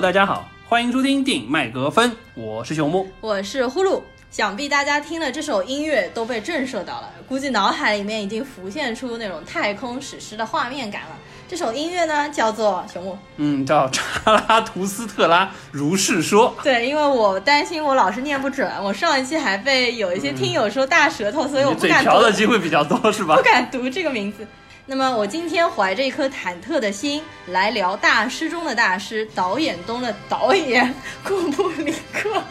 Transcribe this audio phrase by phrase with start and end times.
[0.00, 3.10] 大家好，欢迎收听电影麦格芬，我是熊木。
[3.20, 4.00] 我是呼噜。
[4.30, 11.16] 想必大家听了这首音乐都被震慑到了，估计脑海里面已经浮现出那种太空史诗的画面感了。
[11.48, 16.54] 这首音乐呢，叫做熊木，嗯，叫查拉图斯特拉如是说。
[16.62, 23.42] 对，因为我担心我老是念不准，我上一期还被有一些听友说大舌头，所以我不敢读，瓢的机会比较多，是吧不？
[23.42, 24.46] 敢读这个名字。
[24.90, 32.42] 那么我今天怀着一颗忐忑的心来聊大师中的大师，导演中的导演库布里克。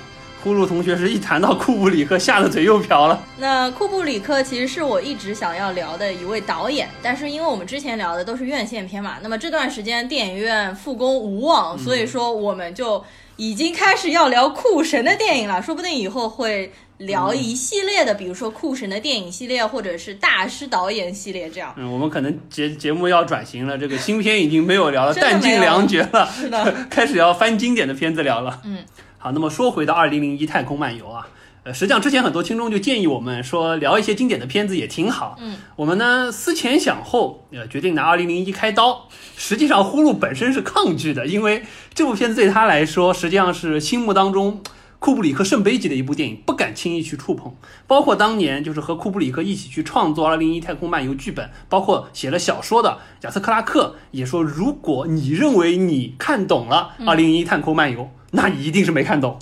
[0.43, 3.19] 呼噜同学是一谈到库布里克，吓得嘴又瓢了。
[3.39, 13.03] 那库布里克其实是我一直想要聊的一位导演，但是因为我们之前聊的都是院线片嘛，那么这段时间电影院复工无望，所以说我们就
[13.37, 21.73] 已经开始要聊库神的电影了，说不定以后会聊一系列的，比如说酷神的电影系列，或者是大师导演系列这样。
[21.77, 28.61] 嗯，我们可能节节目要转型了，这个新片已经没有聊了，弹尽粮绝了，是的， 开始要翻经典的片子聊了。
[28.65, 28.79] 嗯，
[29.17, 31.27] 好，那么说回到二零零一太空漫游啊。
[31.63, 35.35] 呃，实际上之前很多听众就建议我们说聊一些经典的片子也挺好。
[35.41, 39.09] 嗯，我们呢思前想后，呃，决定拿二零零一开刀。
[39.35, 41.61] 实际上，呼噜本身是抗拒的，因为
[41.93, 44.61] 这部片子对他来说，实际上是心目当中
[44.99, 47.55] 库布里克圣杯级的一部电影，不敢轻易去触碰。
[47.85, 59.37] 包括当年就是和库布里克一起去创作《二零一太空漫游》剧本，包括写了小说的亚瑟克拉克也说，如果你认为你看懂了《二零一太空漫游》，那你一定是没看懂。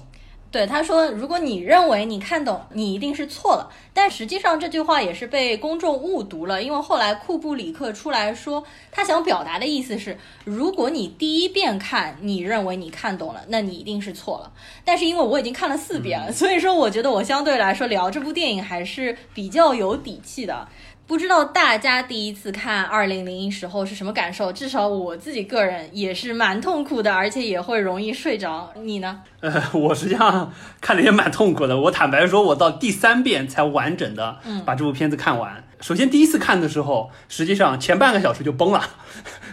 [0.56, 3.70] 对，他说，如果你认为你看懂，你一定是错了。
[3.94, 14.54] 但实际上这句话也是被公众误读了，因为后来库布里克出来说，他想表达的意思是，如果你第一遍看，你认为你看懂了，那你一定是错了。
[14.86, 20.66] 但是因为我已经看了四遍了，所以说我觉得我相对来说聊这部电影还是比较有底气的。
[21.08, 24.52] 不知道大家第一次看《二零零一》时候是什么感受？
[24.52, 28.74] 至少我自己个人也是蛮痛苦的，而且也会容易睡着。
[28.82, 29.22] 你呢？
[29.42, 30.52] 呃，我实际上
[30.82, 31.80] 看的也蛮痛苦的。
[31.80, 35.64] 我坦白说，我到第三遍才完整的把这部片子看完。
[35.80, 38.82] 首先第一次看的时候，实际上前半个小时就崩了，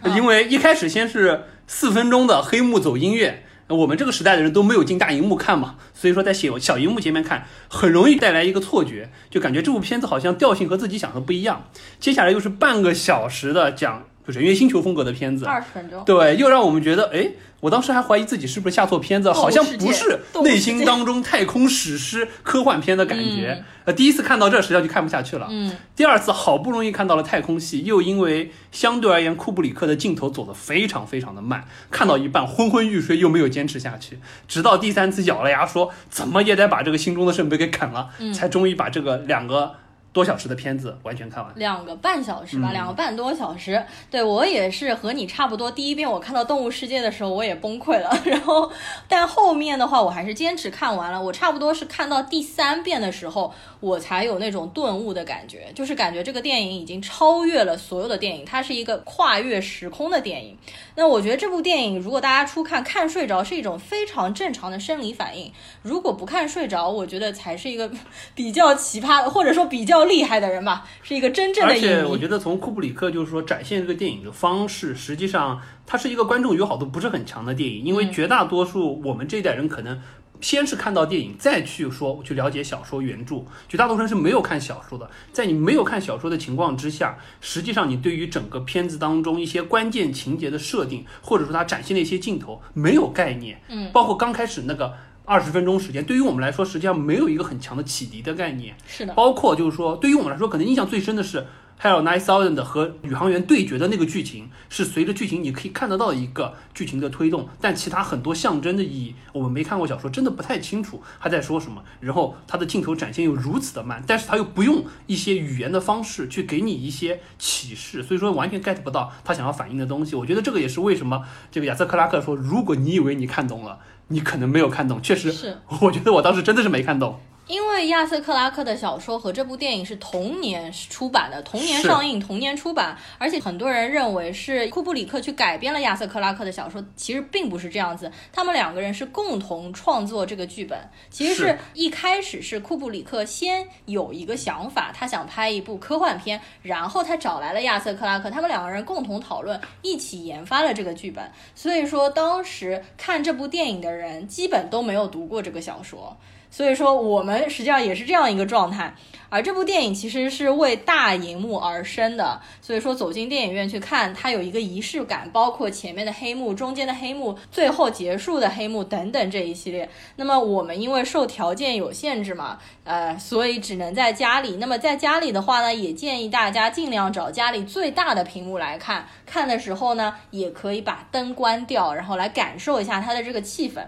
[0.17, 3.45] 因为一开始先是四分钟的黑幕走音乐。
[3.69, 11.69] 我们这个时代的人都没有进大荧幕看嘛，所以说在小小荧幕前面看，很容易带来一个错觉，就感觉这部片子好像调性和自己想的不一样。
[11.99, 16.05] 接下来又是半个小时的讲就人猿星球风格的片子，二十分钟。
[16.05, 17.29] 对，又让我们觉得，哎，
[17.61, 23.65] 我当时还怀疑自己是不是下错片子，好像不是内心当中太空史诗科幻片的感觉。
[23.85, 25.49] 呃，第一次看到这，实际上就看不下去了。
[25.51, 39.75] 嗯，第二次好不容易看到了太空戏，又因为相对而言库布里克的镜头走得非常非常的慢，看到一半昏昏欲睡，又没有坚持下去，直到第三次咬了牙说怎么也得把这个心中的圣杯给啃了，嗯才终于把这个两个
[40.13, 41.53] 多小时的片子完全看完。
[41.57, 43.83] 两个半小时吧，嗯两个半多小时。
[44.11, 45.71] 对我也是和你差不多。
[45.71, 48.11] 第一遍我看到《动物世界》的时候，我也崩溃了。
[48.25, 48.71] 然后，
[49.09, 51.23] 但后面的话，我还是坚持看完了。
[51.23, 60.57] 我差不多是看到第三遍的时候，我才有那种顿悟的感觉，就是感觉这个电影已经超越了所有的电影，它是一个跨越时空的电影。
[60.95, 65.51] 那我觉得这部电影，如果大家初看看睡着，是一种非常正常的生理反应。
[65.83, 67.91] 如果不看睡着，我觉得才是一个
[68.37, 72.05] 比较奇葩的，或者说比较厉害的人吧，是一个真正的而且。
[72.05, 80.01] 我觉得从库布里克就是说展现这个电影的方式，实际上它是一个观众友好度不是很强的电影，因为嗯绝大多数我们这一代人可能。
[80.43, 85.09] 先是看到电影，再去说去了解小说原著，绝大多数人是没有看小说的。
[85.33, 93.63] 在你没有看小说的情况之下，实际上你对于整个片子当中一些关键情节的设定，或者说它展现的一些镜头没有概念。
[93.69, 94.93] 嗯，包括刚开始那个
[95.25, 98.75] 二十分钟时间，对于我们来说实际上没有一个很强的启迪的概念。
[98.85, 101.39] 是的，包括就是说，对于我们来说，可能印象最深的是
[101.83, 111.83] 《Hell Nine Thousand》和宇航员对决的那个剧情，是随着剧情你可以看得到一个剧情的推动，但其他很多象征的意义，我们没看过小说，真的不太清楚他在说什么。
[111.99, 120.15] 然后他的镜头展现又如此的慢，但是他又不用一些语言的方式去给你一些启示，所以说完全 get 不到他想要反映的东西。
[120.15, 125.03] 我觉得这个也是为什么这个亚瑟克拉克说，如果你以为你看懂了，你可能没有看懂。
[125.03, 127.19] 确实，是我觉得我当时真的是没看懂。
[127.53, 140.79] 因为亚瑟克拉克的小说和这部电影是同年出版的，同年上映，同年出版，而且很多人认为是库布里克去改编了亚瑟克拉克的小说，其实并不是这样子，他们两个人是共同创作这个剧本。
[141.11, 151.31] 其实是是一开始是库布里克先有一个想法，他想拍一部科幻片，然后他找来了亚瑟克拉克，他们两个人共同讨论，一起研发了这个剧本。
[151.55, 156.17] 所以说，当时看这部电影的人基本都没有读过这个小说。
[156.53, 158.95] 所以说我们实际上也是这样一个状态。
[159.29, 169.89] 而这部电影其实是为大荧幕而生的，所以说走进电影院去看，它有一个仪式感，包括前面的黑幕、中间的黑幕、最后结束的黑幕等等这一系列。
[170.17, 174.57] 那么我们因为受条件有限制嘛，呃，所以只能在家里。
[174.57, 179.09] 那么在家里的话呢，也建议大家尽量找家里最大的屏幕来看。
[179.25, 183.83] 看的时候呢，也可以把灯关掉，然后来感受一下它的这个气氛。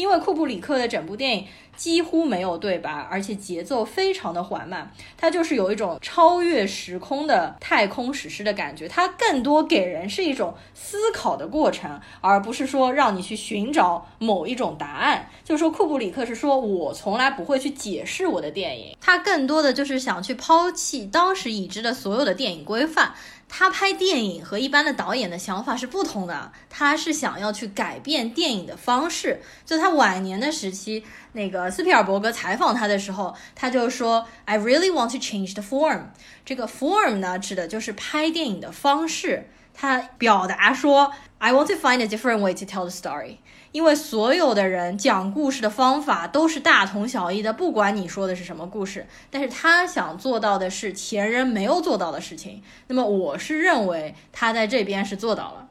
[0.00, 8.88] 因为库布里克的整部电影几乎没有对白，而且节奏非常的缓慢，它就是有一种超越时空的太空史诗的感觉。
[8.88, 15.28] 它更多给人是一种思考的过程，而不是说让你去寻找某一种答案。
[15.44, 23.12] 就是说，库布里克是说我从来不会去解释我的电影，他更多的就是想去抛弃当时已知的所有的电影规范。
[23.52, 29.42] 他拍电影和一般的导演的想法是不同的，他是想要去改变电影的方式。
[29.66, 31.02] 就他晚年的时期，
[31.32, 36.04] 那个斯皮尔伯格采访他的时候，他就说：“I really want to change the form。”
[36.46, 39.50] 这个 form 呢，指的就是拍电影的方式。
[39.74, 43.38] 他表达说：“I want to find a different way to tell the story。”
[43.72, 52.62] 因为所有的人讲故事的方法都是大同小异的，不管你说的是什么故事，但是他想做到的是前人没有做到的事情。
[52.88, 55.69] 那么我是认为他在这边是做到了。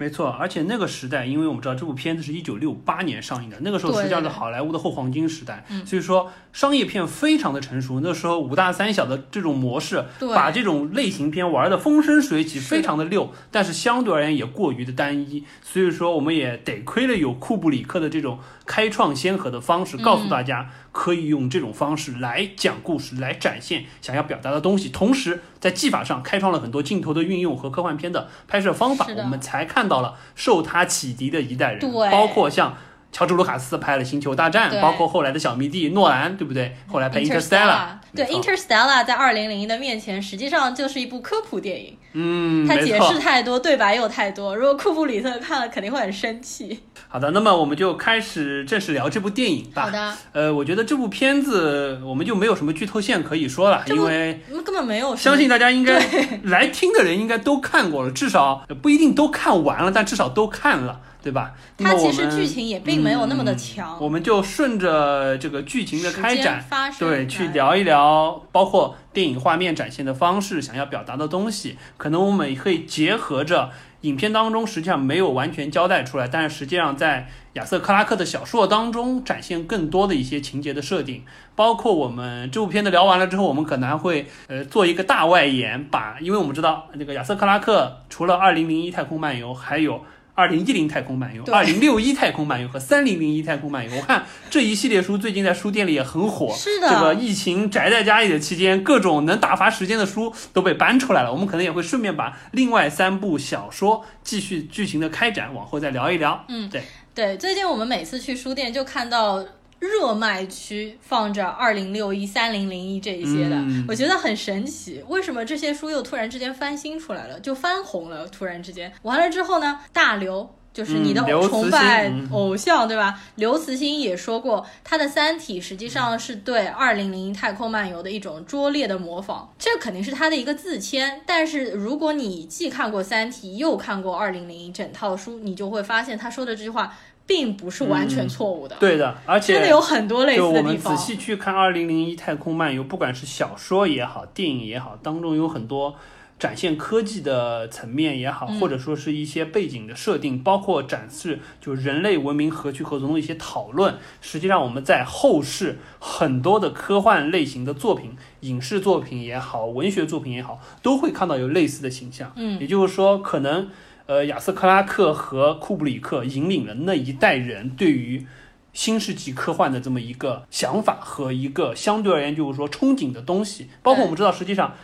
[0.00, 8.00] 没错，而且那个时代，因为我们知道这部片子是一九六八年上映的，那个时候实际上是好莱坞的后黄金时代，所以说商业片非常的成熟。
[8.00, 10.02] 那时候五大三小的这种模式，
[10.34, 15.44] 把这种类型片玩的风生水起，非常的溜，但是相对而言也过于的单一。
[15.62, 20.70] 所以说我们也得亏了有库布里克的这种开创先河的方式，告诉大家。
[20.92, 32.76] 可以用这种方式来讲故事，来展现想要表达的东西，同时在技法上开创了很多镜头的运用和科幻片的拍摄方法，我们才看到了受他启迪的一代人，包括像。
[33.12, 36.76] 乔治·卢卡斯拍了《星球大战》，包括后来的小迷弟诺兰，对不对？
[36.86, 37.66] 后来拍《Interstellar》。
[38.14, 41.96] 对，《Interstellar》在二零零一的面前，实际上就是一部科普电影。
[42.12, 44.56] 嗯，他解释太多，对白又太多。
[44.56, 46.80] 如果库布里特看了，肯定会很生气。
[47.08, 49.82] 好的，那么我们就开始正式聊这部电影吧。
[49.82, 50.14] 好的。
[50.32, 55.14] 呃，我觉得这部片子我们就没有什么剧透线可以说了，因为根本没有。
[55.14, 56.00] 相信大家应该
[56.44, 61.00] 来听的人应该都看过了，至少不一定都看完了，但至少都看了。
[61.22, 61.52] 对吧？
[61.76, 63.98] 它其实剧情也并没有那么的强。
[64.00, 66.64] 我们就顺着这个剧情的开展，
[66.98, 71.76] 对，去聊一聊，包括电影画面展现的方式，想要表达的东西。
[71.96, 73.70] 可能我们可以结合着
[74.00, 81.24] 影片当中实际上没有完全交代出来，但是实际上在亚瑟克拉克的小说当中展现更多的一些情节的设定。
[81.54, 90.02] 包括我们这部片子聊完了之后，我们可能还会呃做一个大外延，把，因为我们知道那个亚瑟克拉克除了《二零零一太空漫游》，还有。
[90.34, 96.54] 二零一零太空漫游，二零六一太空漫游和三零零一太空漫游，我看这一系列书最近在书店里也很火。
[96.56, 101.32] 是的，这个疫情宅在家里的期间，各种能打发时间的书都被搬出来了。
[101.32, 106.44] 我们可能也会顺便把另外三部小说继续剧情的开展，往后再聊一聊。
[106.48, 106.82] 嗯，对
[107.14, 109.44] 对，最近我们每次去书店就看到。
[109.80, 113.56] 热卖区放着二零六一、三零零一这一些的，
[113.88, 115.02] 我觉得很神奇。
[115.08, 118.28] 为什么这些书又突然之间翻新出来了，就翻红了？
[118.28, 119.80] 突然之间完了之后呢？
[119.92, 123.18] 大刘就是你的崇拜偶像，对吧？
[123.36, 131.22] 刘慈欣也说过，他的《三体》实际上是对二零零一太空漫游的一种拙劣的模仿，这肯定是他的一个自谦。
[131.24, 136.94] 但是如果你既看过《三体》又看过二零零一整套书，你就会发现他说的这句话。
[137.30, 140.64] 并不是完全错误的，对的，而且真的有很多类似的地方。
[140.64, 145.94] 我们仔细去看《二零零一太空漫游》，不管是小说也好，电影也好，当中有很多
[146.40, 153.94] 展现科技的层面也好，或者说是一些背景的设定，包括展示就人类文明何去何从的一些讨论。
[154.20, 162.32] 实际上，我们在后世很多的科幻类型的作品，影视作品也好，文学作品也好，都会看到有类似的形象。
[162.34, 163.68] 嗯，也就是说，可能。
[164.10, 168.26] 呃，亚瑟克拉克和库布里克引领了那一代人对于
[168.72, 173.70] 新世纪科幻的这么一个想法和一个相对而言就是说憧憬的东西。
[173.84, 174.74] 包括我们知道，实际上，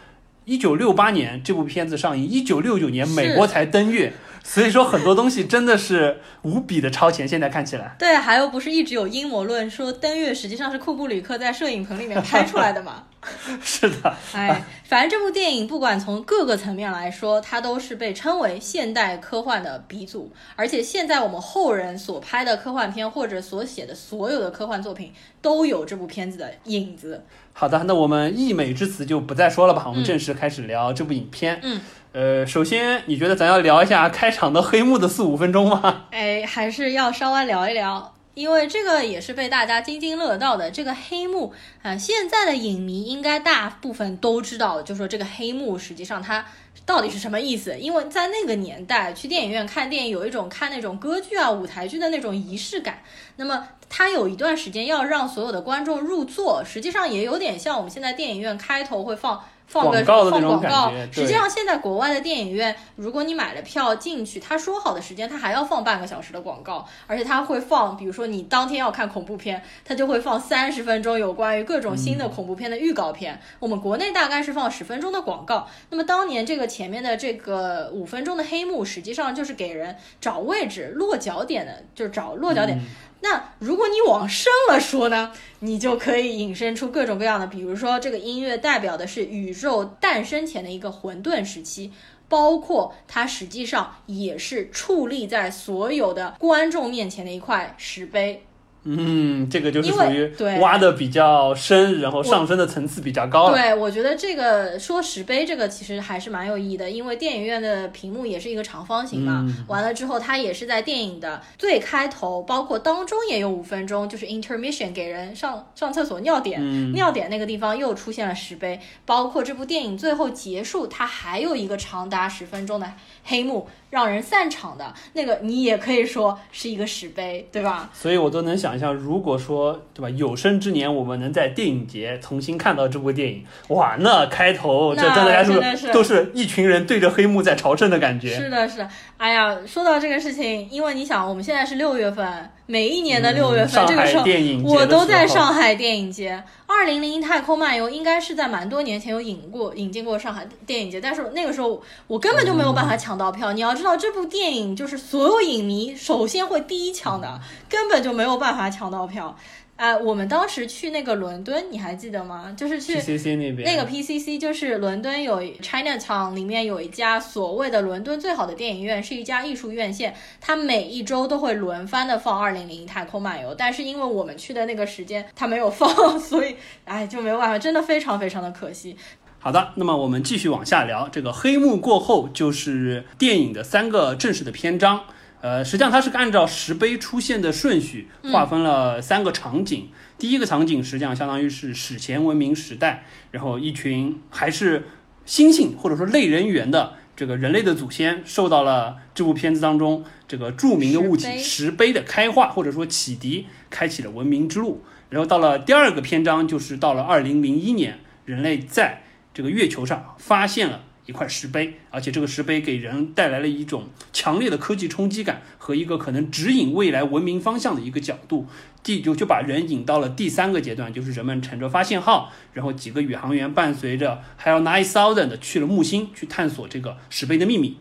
[0.45, 4.12] 一九六八年这部片子上映，一九六九年美国才登月。
[4.45, 7.97] 所以说很多东西真的是无比的超前，现在看起来。
[7.99, 13.02] 对，还有不是一直有阴谋论说登月实际上是库布里克在摄影棚里面拍出来的吗？
[13.62, 14.16] 是的。
[14.33, 20.33] 哎，反正这部电影不管从各个层面来说，它都是被称为现代科幻的鼻祖。
[20.54, 27.25] 而且现在我们后人所拍的科幻片或者所写的所有的科幻作品都有这部片子的影子。
[27.52, 31.61] 好的，那我们溢美之词就不再说了吧，我们正式开始聊这部影片。
[31.62, 31.80] 嗯。
[32.12, 36.06] 呃，首先，你觉得咱要聊一下开场的黑幕的四五分钟吗？
[36.12, 38.15] 哎，还是要稍微聊一聊。
[38.37, 40.71] 因为这个也是被大家津津乐道的。
[40.71, 46.47] 这个黑幕啊，现在的影迷应该大部分都知道，就说这个黑幕实际上它
[46.85, 47.78] 到底是什么意思。
[47.78, 53.02] 因为在那个年代，去电影院看电影有一种看那种歌剧啊、舞台剧的那种仪式感。
[53.37, 59.43] 那么它有一段时间要让所有的观众入座，实际上也有点像我们现在电影院开头会放。
[59.66, 73.40] 放个放广告，实际上现在国外的电影院，如果你买了票进去，他说好的时间，他还要放半个小时的广告，而且他会放，比如说你当天要看恐怖片，他就会放三十分钟有关于各种新的恐怖片的预告片。
[73.58, 75.66] 我们国内大概是放十分钟的广告。
[75.90, 82.80] 那么当年这个前面的这个五分钟的黑幕，实际上就是给人找位置、落脚点的，就是找落脚点。
[83.28, 91.90] 那如果你往深了说呢，你就可以引申出各种各样的，比如说这个音乐代表的是宇宙诞生前的一个混沌时期，
[92.28, 98.46] 包括它实际上也是矗立在所有的观众面前的一块石碑。
[98.87, 109.45] 嗯，这个就是属于挖的比较深，然后上升的层次比较高对，我觉得这个说石碑这个其实还是蛮有意义的，因为电影院的屏幕也是一个长方形嘛。
[109.66, 118.81] 完了之后，它也是在电影的最开头，包括当中也有五分钟，就是 intermission 给人上上厕所尿点，尿点那个地方又出现了石碑。
[119.05, 122.93] 包括这部电影最后结束，它还有一个长达十分钟的
[123.26, 123.68] 黑幕。
[123.88, 127.88] 让人散场的那个，你也可以说是一个石碑，对吧？
[127.95, 130.11] 所以我都能想象，如果说，对吧？
[130.11, 138.35] 有生之年我们能在电影节重新看到这部电影，哇，那开头这真的是都是一群人对着黑幕在朝圣的感觉。
[138.35, 138.88] 是的，是的。
[139.18, 144.25] 哎呀，说到这个事情，因为你想，我们现在是六月份，每一年的六月份，这个时候
[144.62, 146.42] 我都在上海电影节。
[146.66, 153.54] 二零零一太空漫游应该是在蛮多年前有引过引进过上海电影节，但是那个时候我根本就没有办法抢到票。
[153.54, 159.35] 你要知道，这部电影就是所有影迷首先会第一抢的，根本就没有办法抢到票。
[159.76, 162.50] 啊，我们当时去那个伦敦，你还记得吗？
[162.56, 163.62] 就是去 PCC 那边。
[163.64, 178.97] 那个 PCC 就是伦敦有 Chinatown 里面有一家所谓的伦敦最好的电影院，是一家艺术院线，它每一周都会轮番的放《二零零一太空漫游》，但是因为我们去的那个时间它没有放， 所以哎就没有办法，真的非常非常的可惜。
[179.38, 185.04] 好的，那么我们继续往下聊，这个黑幕过后就是电影的三个正式的篇章。
[185.40, 189.88] 呃，实际上它是按照石碑出现的顺序划分了三个场景。
[190.19, 194.88] 第一个场景实际上相当于是史前文明时代，然后一群还是
[195.26, 204.83] 猩猩或者说类人猿的这个人类的祖先受到了这部片子当中这个著名的物体石碑的开化或者说启迪，开启了文明之路。
[205.11, 209.02] 然后到了第二个篇章，就是到了二零零一年，人类在
[209.33, 210.83] 这个月球上发现了。
[211.07, 218.47] 一块石碑，而且这个石碑给人带来了一种强烈的科技冲击感和一个可能指引未来文明方向的一个角度，
[218.83, 227.79] 第就就把人引到了第三个阶段，就是人们乘着发现号，然后几个宇航员伴随着 Hell Nine Thousand 去了木星，去探索这个石碑的秘密。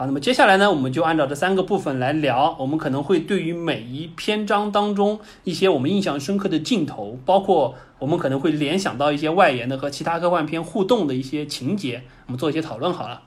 [0.00, 2.56] 好，那么接下来呢，我们就按照这三个部分来聊。
[2.58, 13.20] 我们可能会对于每一篇章当中一些我们印象深刻的镜头，包括我们可能会联想到一些外延的和其他科幻片互动的一些情节，我们做一些讨论好了。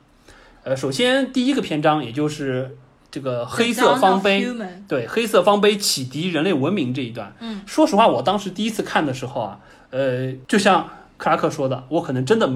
[0.64, 2.76] 呃，首先第一个篇章，也就是
[3.12, 4.44] 这个黑色方碑，
[4.88, 7.36] 对黑色方碑启迪人类文明这一段。
[7.40, 9.60] 嗯，说实话，我当时第一次看的时候啊，
[9.92, 12.50] 呃，就像克拉克说的，我可能真的。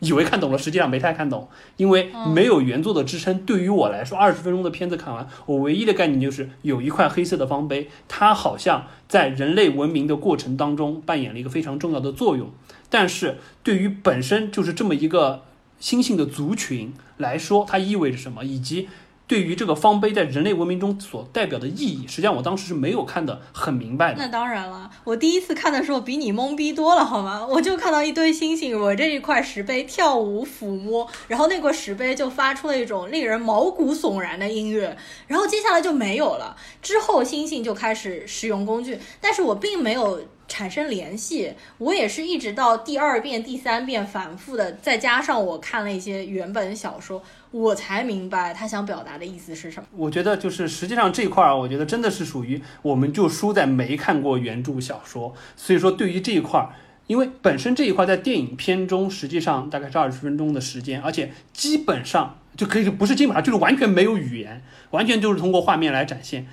[0.00, 3.38] 以为看懂了，实际上没太看懂，因为没有原作的支撑。
[3.46, 12.50] 对于我来说，二十分钟的片子看完，我唯一的概念就是有一块黑色的方碑，它好像在人类文明的过程当中扮演了一个非常重要的作用。
[12.88, 15.44] 但是对于本身就是这么一个
[15.78, 18.88] 新兴的族群来说，它意味着什么，以及。
[19.30, 24.16] 对于这个方碑在人类文明中所代表的意义，实际上我当时是没有看得很明白的。
[24.18, 27.46] 那当然了，我第一次看的时候比你懵逼多了，好吗？
[27.48, 34.96] 我就看到一堆猩猩围着一块石碑跳舞抚摸，然后那块石碑就发出了一种令人毛骨悚然的音乐，
[35.28, 36.56] 然后接下来就没有了。
[36.82, 40.20] 之后猩猩就开始使用工具，但是我并没有。
[40.52, 49.88] 产生联系，我也是一直到第二遍、第三遍反复的，再加上我看了一些原本小说，我才明白他想表达的意思是什么。
[49.96, 56.70] 我觉得就是实际上这块儿，我觉得真的是属于我们就输在没看过原著小说，所以说对于这一块儿，
[57.06, 66.46] 因为本身这一块在电影片中实际上大概是二十分钟的时间，而且基本上就可以不是基本上就是完全没有语言，完全就是通过画面来展现。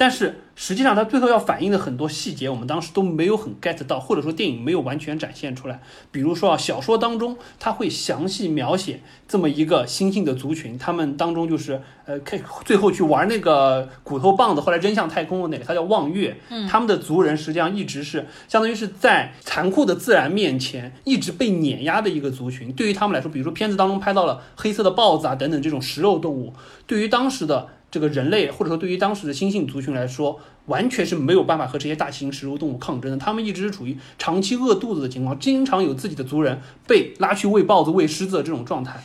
[0.00, 5.82] 但是实际上它最后要反映的很多细节，我们当时都没有很 get 到，或者说电影没有完全展现出来。
[6.10, 16.34] 比如说啊，小说当中它会详细描写这么一个新兴的族群，他们当中就是呃，可以最后去玩那个骨头棒子，后来扔向太空的那个，他叫望月。
[16.48, 22.72] 嗯，他们的族人实际上一直是相当于是在残酷的自然面前一直被碾压的一个族群。
[22.72, 26.54] 对于他们来说，比如说片子当中拍到了黑色的豹子啊等等这种食肉动物，
[26.86, 27.68] 对于当时的。
[27.90, 33.16] 这个人类，或者说对于当时的新兴族群来说，完全是没有办法和这些大型食肉动物抗争的。
[33.16, 39.00] 他们一直是处于长期饿肚子的情况，经常有自己的族人被拉去喂豹子、喂狮子的这种状态。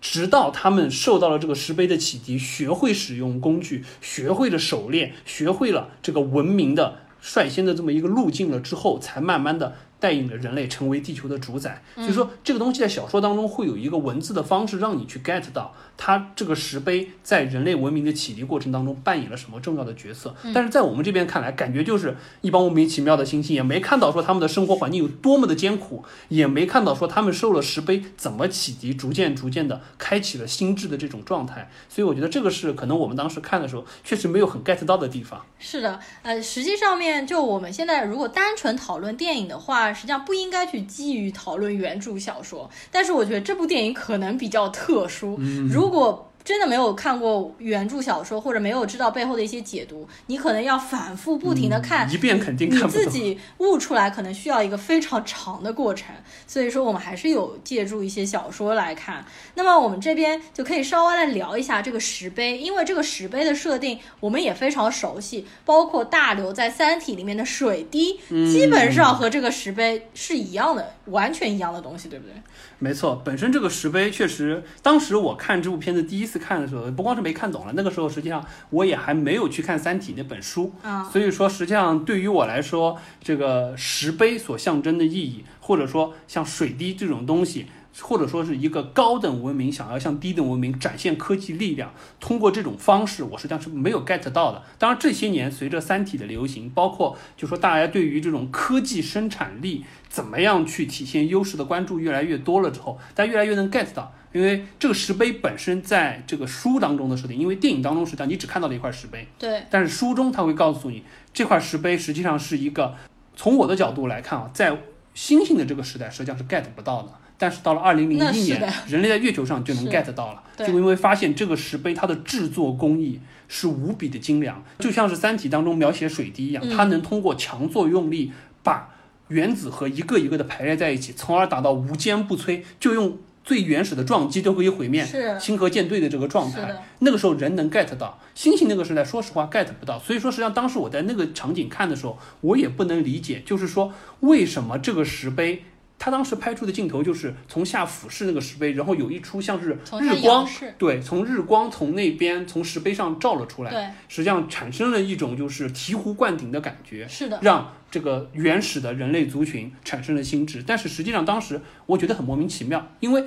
[0.00, 9.74] 直到他们受到了这个石碑的启迪，学会使用工具，学会了狩猎，学会了这个文明的率先的这么一个路径了之后，才慢慢的。
[10.06, 20.32] 带领着人类成为地球的主宰，所以说这个东西在小说当中会有一个文字的方式让你去 get 到它这个石碑在人类文明的启迪过程当中扮演了什么重要的角色。
[20.54, 31.68] 但是在我们这边看来，感觉就是一帮莫名其妙的星星，也没看到说他们的生活环境有多么的艰苦，也没看到说他们受了石碑怎么启迪，逐渐逐渐的开启了心智的这种状态。
[31.88, 35.44] 所以我觉得这个是可能我们当时看的时候确实没有很 get 到的地方。
[35.58, 39.95] 是的，呃，实际上面就我们现在如果单纯讨论电影的话。
[39.96, 45.40] 实际上不应该去基于讨论原著小说，但是我觉得这部电影可能比较特殊。
[45.68, 56.14] 如果真的没有看过原著小说，或者没有知道背后的一些解读，你可能要反复不停的看一遍，肯定看不你自己悟出来，可能需要一个非常长的过程。
[56.46, 59.24] 所以说，我们还是有借助一些小说来看。
[59.56, 72.34] 那么，我们这边就可以稍微来聊一下这个石碑，因为这个石碑的设定我们也非常熟悉，包括大刘在《三体》里面的水滴，基本上和这个石碑是一样的，完全一样的东西，对不对？
[72.78, 87.66] 没错，本身这个石碑确实，当时我看这部片子第一次看的时候，不光是没看懂了，那个时候实际上我也还没有去看《三体》那本书啊，所以说实际上对于我来说，这个石碑所象征的意义，或者说像水滴这种东西。
[88.02, 94.62] 或者说是一个高等文明想要向低等文明展现科技力量，通过这种方式，我实际上是没有 get 到的。
[94.78, 104.12] 当然这些年随着《三体》的流行，包括就说大家对于这种科技生产力怎么样去体现优势的关注越来越多了之后，大家越来越能 get 到。
[104.36, 112.94] 因为这个石碑本身在这个书当中的设定，因为电影当中实际上你只看到了一块石碑，对，但是书中他会告诉你，这块石碑实际上是一个，
[113.34, 114.76] 从我的角度来看啊，在
[115.14, 117.08] 星星的这个时代实际上是 get 不到的。
[117.38, 128.88] 但是到了二零零一年，人类在月球上就能 get 到了，就因为发现这个石碑它的制作工艺是无比的精良，就像是《三体》当中描写水滴一样，它能通过强作用力把
[129.28, 135.06] 原子核一个一个的排列在一起，从而达到无坚不摧，就用最原始的撞击都可以毁灭
[135.40, 136.84] 星河舰队的这个状态。
[136.98, 145.62] 那个时候人能 get 到，星星那个时代说实话 get 不到，所以说实际上当时我在那个场景看的时候，我也不能理解，就是说为什么这个石碑。
[145.98, 160.62] 他当时拍出的镜头就是从下俯视那个石碑，然后有一出像是日光，对，从日光从那边从石碑上照了出来，对，实际上产生了一种就是醍醐灌顶的感觉，是的，让这个原始的人类族群产生了心智。
[160.66, 163.24] 但是实际上当时我觉得很莫名其妙，因为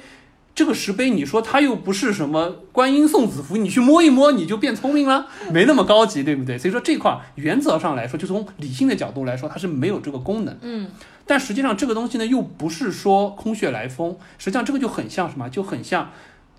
[0.54, 6.56] 这个石碑你说它又不是什么观音送子符，你去摸一摸你就变聪明了， 没那么高级，对不对？
[6.56, 10.92] 所以说这块原则上来说，就从理性的角度来说，它是没有这个功能，嗯。
[11.26, 14.18] 但实际上，这个东西呢，又不是说空穴来风。
[14.38, 15.48] 实际上，这个就很像什么？
[15.50, 16.10] 就很像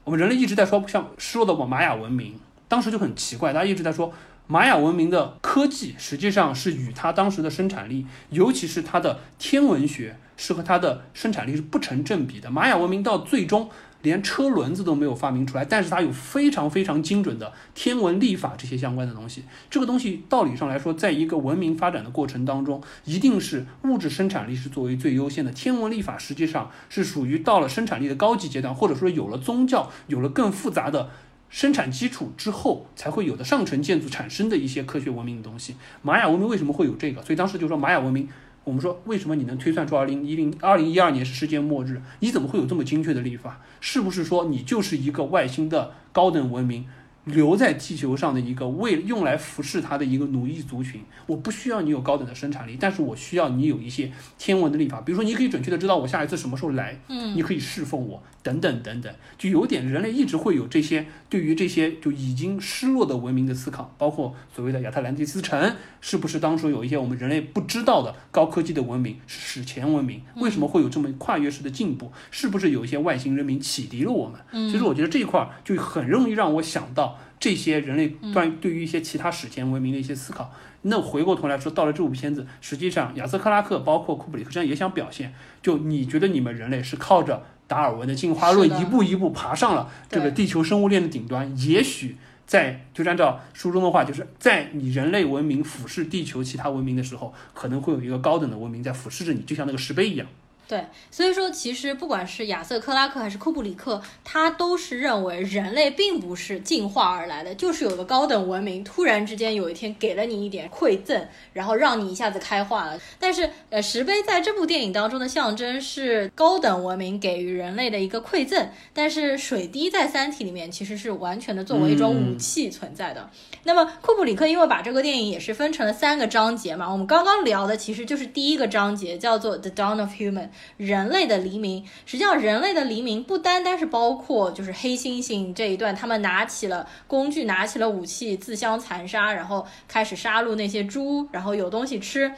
[0.05, 2.35] 我们人类一直在说，像失落的玛雅文明，
[2.68, 4.12] 当时就很奇怪，大家一直在说
[4.50, 12.50] 玛雅文明的科技实际上是与它当时的生产力，尤其是它的天文学，是和它的生产力是不成正比的。
[12.50, 13.70] 玛雅文明到最终。
[14.02, 19.44] 连车轮子都没有发明出来，但是它有非常非常精准的天文历法这些相关的东西。
[19.68, 25.52] 这个东西道理上来说，在一个文明发展的过程当中，一定是物质生产力是作为最优先的。
[25.52, 31.10] 天文历法实际上是属于到了生产力的高级阶段，或者说有了宗教，有了更复杂的
[31.50, 35.74] 生产基础之后，才会有的上层建筑产生的一些科学文明的东西。
[36.00, 37.20] 玛雅文明为什么会有这个？
[37.22, 38.28] 所以当时就说玛雅文明。
[38.62, 42.00] 我们说，为什么你能推算出二零一零二零一二年是世界末日？
[42.20, 43.60] 你怎么会有这么精确的历法？
[43.80, 46.84] 是不是说你就是一个外星的高等文明？
[47.24, 70.22] 留在地球上的一个为用来服侍他的一个奴役族群，我不需要你有高等的生产力，但是我需要你有一些天文的立法，比如说你可以准确的知道我下一次什么时候来，嗯，你可以侍奉我，等等等等，就有点人类一直会有这些对于这些就已经失落的文明的思考，包括所谓的亚特兰蒂斯城，是不是当初有一些我们人类不知道的高科技的文明是史前文明？
[70.37, 72.11] 为什么会有这么跨越式的进步？
[72.30, 74.40] 是不是有一些外星人民启迪了我们？
[74.52, 77.10] 嗯，其实我觉得这一块就很容易让我想到。
[77.11, 80.53] 到这些人类对对于一些其他史前文明的一些思考。
[80.83, 92.16] 那回过头来说，到了这部片子，实际上亚瑟克拉克包括库布里克实际上也想表现，就你觉得你们人类是靠着达尔文的进化论一步一步爬上了这个地球生物链的顶端，也许。
[92.46, 100.27] 在就是按照书中的话，就是在你人类文明俯视地球其他文明的时候，可能会有一个高等的文明在俯视着你，就像那个石碑一样。
[100.70, 112.96] 对，所以说其实不管是亚瑟克拉克还是库布里克，他都是认为人类并不是进化而来的，就是有个高等文明突然之间有一天给了你一点馈赠，然后让你一下子开化了。
[113.18, 123.28] 但是呃，石碑在这部电影当中的象征是高等文明给予人类的一个馈赠，但是水滴在《三体》里面其实是完全的作为一种武器存在的。
[123.64, 131.85] 那么库布里克因为把这个电影也是分成了三个章节嘛，我们刚刚聊的其实就是第一个章节，叫做 The Dawn of Human，人类的黎明。
[132.07, 142.33] 实际上，人类的黎明不单单是包括就是黑猩猩这一段，他们拿起了工具，拿起了武器，自相残杀，然后开始杀戮那些猪，然后有东西吃。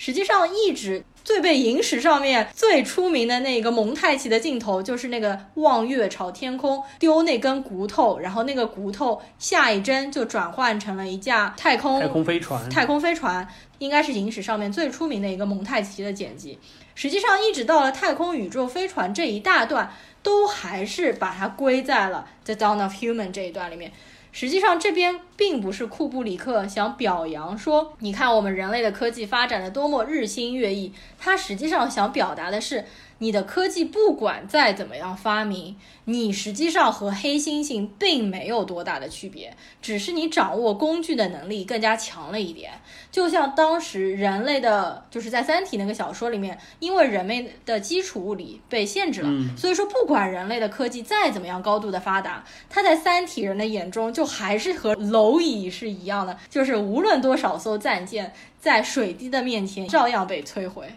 [0.00, 16.56] 实际上，一直最被影史上面最出名的那个蒙太奇的镜头，就是那个望月朝天空丢那根骨头，然后那个骨头下一帧就转换成了一架太空太空飞船，太空飞船，应该是影史上面最出名的一个蒙太奇的剪辑。
[16.98, 23.92] 实际上，一直到了太空宇宙飞船这一大段，都还是把它归在了《The Dawn of Human》这一段里面。
[24.32, 30.92] 实际上，这边并不是库布里克想表扬说，你看我们人类的科技发展的多么日新月异。
[31.16, 32.84] 他实际上想表达的是，
[33.18, 42.72] 你的科技不管再怎么样发明，你实际上和黑猩猩并没有多大的区别，只是你掌握工具的能力更加强了一点。
[43.10, 60.88] 就像当时人类的，就是在《三体》那个小说里面，因为人类的基础物理被限制了，嗯所以说不管人类的科技再怎么样高度的发达，它在三体人的眼中就还是和蝼蚁是一样的，就是无论多少艘战舰在水滴的面前照样被摧毁。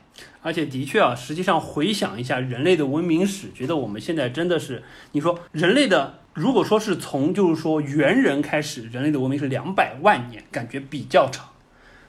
[0.41, 11.49] 而且的确啊，实际上回想一下人类的文明史，觉得我们现在真的是，你说人类的，如果说是从就是说猿人开始，人类的文明是两百万年，感觉比较长。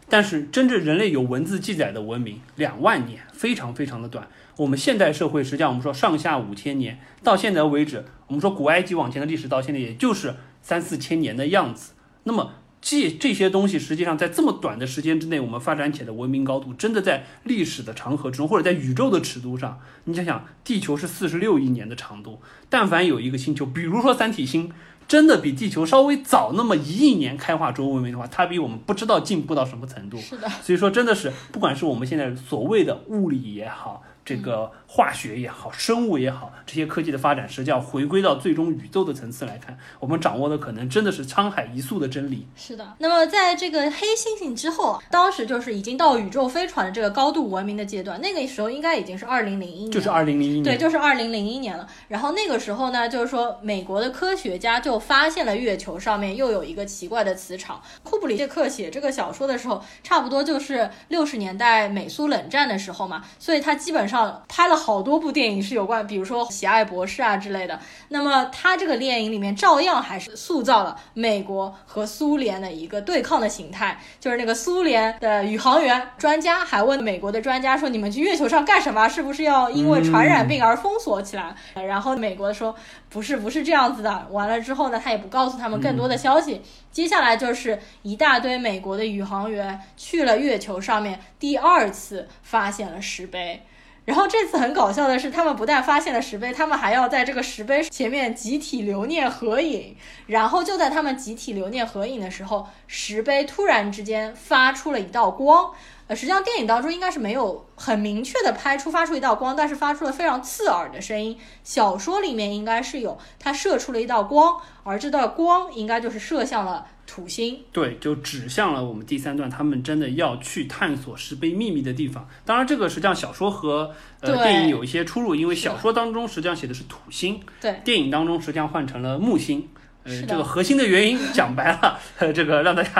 [0.08, 4.28] 但是真正人类有文字记载的文明，两万年，非常非常的短。
[4.56, 11.92] 我们现代社会，实际上我们说上下五千年，到现在为止，我们说古埃及往前的历史到现在也就是三四千年的样子。
[12.24, 24.72] 那么这这些东西，实际上在这么短的时间之内，我们发展起来的文明高度，真的在历史的长河之中，或者在宇宙的尺度上，你想想，地球是四十六亿年的长度，但凡有一个星球，比如说三体星，
[25.06, 30.18] 真的比地球稍微早那么一亿年开化出文明的话，它比我们不知道进步到什么程度。
[30.18, 42.46] 是的，所以说，真的是不管是我们现在所谓的物理也好，这个化学也好，生物也好，这些科技的发展，实际上回归到最终宇宙的层次来看，我们掌握的可能真的是沧海一粟的真理。
[42.54, 42.92] 是的。
[42.98, 51.88] 那么在这个黑猩猩之后啊，当时就是已经到宇宙飞船的这个高度文明的阶段，那个时候应该已经是二零零一年，就是二零零一年，对，就是二零零一年了。
[52.08, 57.80] 然后那个时候呢，就是说美国的科学家就发现了月球上面又有一个奇怪的磁场。
[58.02, 67.78] 库布里克写这个小说的时候，差不多就是六十年代美苏冷战的时候嘛，所以他基本上拍了好多部电影是有关，比如说《喜爱博士》啊之类的。
[68.08, 79.08] 那么他这个电影里面照样还是塑造了美国和苏联的一个对抗的形态，就是那个苏联的宇航员专家还问美国的专家说：“你们去月球上干什么？
[79.08, 81.54] 是不是要因为传染病而封锁起来？”
[81.86, 82.74] 然后美国说
[83.08, 86.60] ：“不是，不是这样子的。”完了之后呢，他也不告诉他们更多的消息。
[86.90, 93.62] 接下来就是一大堆美国的宇航员去了月球上面，第二次发现了石碑。
[94.04, 99.96] 然后这次很搞笑的是，他们不但发现了石碑，他们还要在这个石碑前面集体留念合影。
[100.26, 105.70] 然后就在他们集体留念合影的时候，石碑突然之间发出了一道光。
[106.12, 111.38] 呃，实际上电影当中应该是没有很明确的拍出发出一道光，但是发出了非常刺耳的声音。
[111.64, 117.58] 小说里面应该是有，它射出了一道光，而这道光应该就是射向了土星。
[117.72, 122.28] 对，就指向了我们第三段，他们真的要去探索石碑秘密的地方。
[122.44, 129.66] 当然，这个实际上小说和呃电影有一些出入，因为小说当中实际上写的是土星，对，电影当中实际上换成了木星。
[130.04, 132.90] 呃这个核心的原因讲白了，呃，这个让大家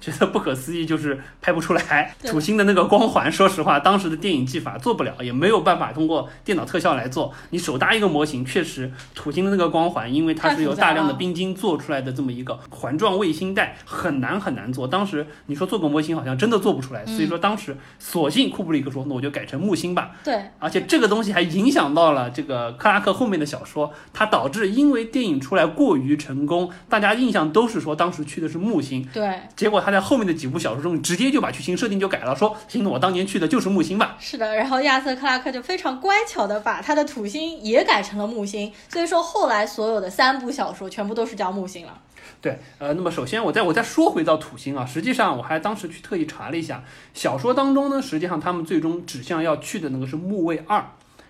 [0.00, 3.30] 觉得不可思议，就是拍不出来土星的那个光环。
[3.30, 7.32] 说实话，当时的电影技法做不了，也没有办法通过电脑特效来做。
[7.50, 14.86] 你手搭一个模型，确实土星的那个光环，因为它是由大量的冰晶做出来的这么一个环状卫星带，很难很难做。
[14.86, 17.04] 当时你说做个模型，好像真的做不出来。
[17.04, 20.12] 所以说当时索性库布里克说，那我就改成木星吧。
[20.22, 26.43] 对，而且这个东西还影响到了这个克拉克后面的小说，它导致因为电影出来过于成功。
[26.44, 29.06] 成功，大家印象都是说当时去的是木星。
[29.12, 34.16] 对，结果他在后面的几部小说中直接就把剧情设定就改了，说行，我当年去的就是木星吧。
[34.20, 41.98] 是的，然后亚瑟克拉克就非常乖巧的把他的土星也改成了木星，所以说后来所有的三部小说全部都是叫木星了。
[42.40, 50.84] 对，呃，那么首先我再我再说回到土星啊，实际上我还当时去特意查了一下，小说当中呢，实际上他们最终指向要去的那个是木卫二，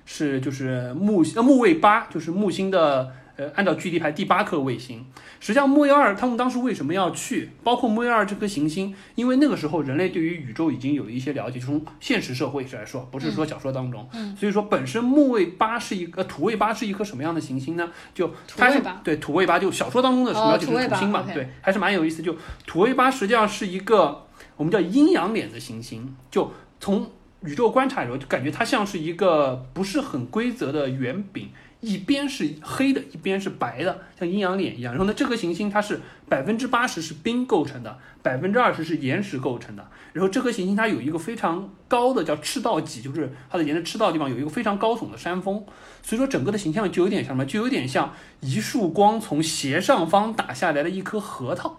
[0.04, 5.04] 是就是木呃木卫八，就是木星的呃按照距离排第八颗卫星。
[5.40, 17.90] 实际上木卫二他们当时为什么要去，包括木卫二这颗行星，因为那个时候人类对于宇宙已经有一些了解，从现实社会来说，不是说小说当中，嗯所以说本身木卫八是一个呃土卫八是一颗什么样的行星呢？
[18.14, 22.22] 就它是土卫八对土卫八，就小说当中的哦描写土卫八是土星嘛对，还是蛮有意思。
[22.22, 27.10] 就土卫八实际上是一个我们叫阴阳脸的行星，就从
[27.42, 31.50] 宇宙观察的时候，就感觉它像是一个不是很规则的圆饼，
[31.84, 34.94] 一边是黑的，一边是白的，像阴阳脸一样。
[34.94, 39.86] 然后呢，这颗行星它是百分之八十是冰构成的，百分之二十是岩石构成的。
[40.12, 45.64] 然后这颗行星它有一个非常高的叫赤道脊，就是它的沿着赤道地方有一个非常高耸的山峰，
[46.02, 51.78] 所以说整个的形象就有点像什么，就有点像一束光从斜上方打下来的一颗核桃。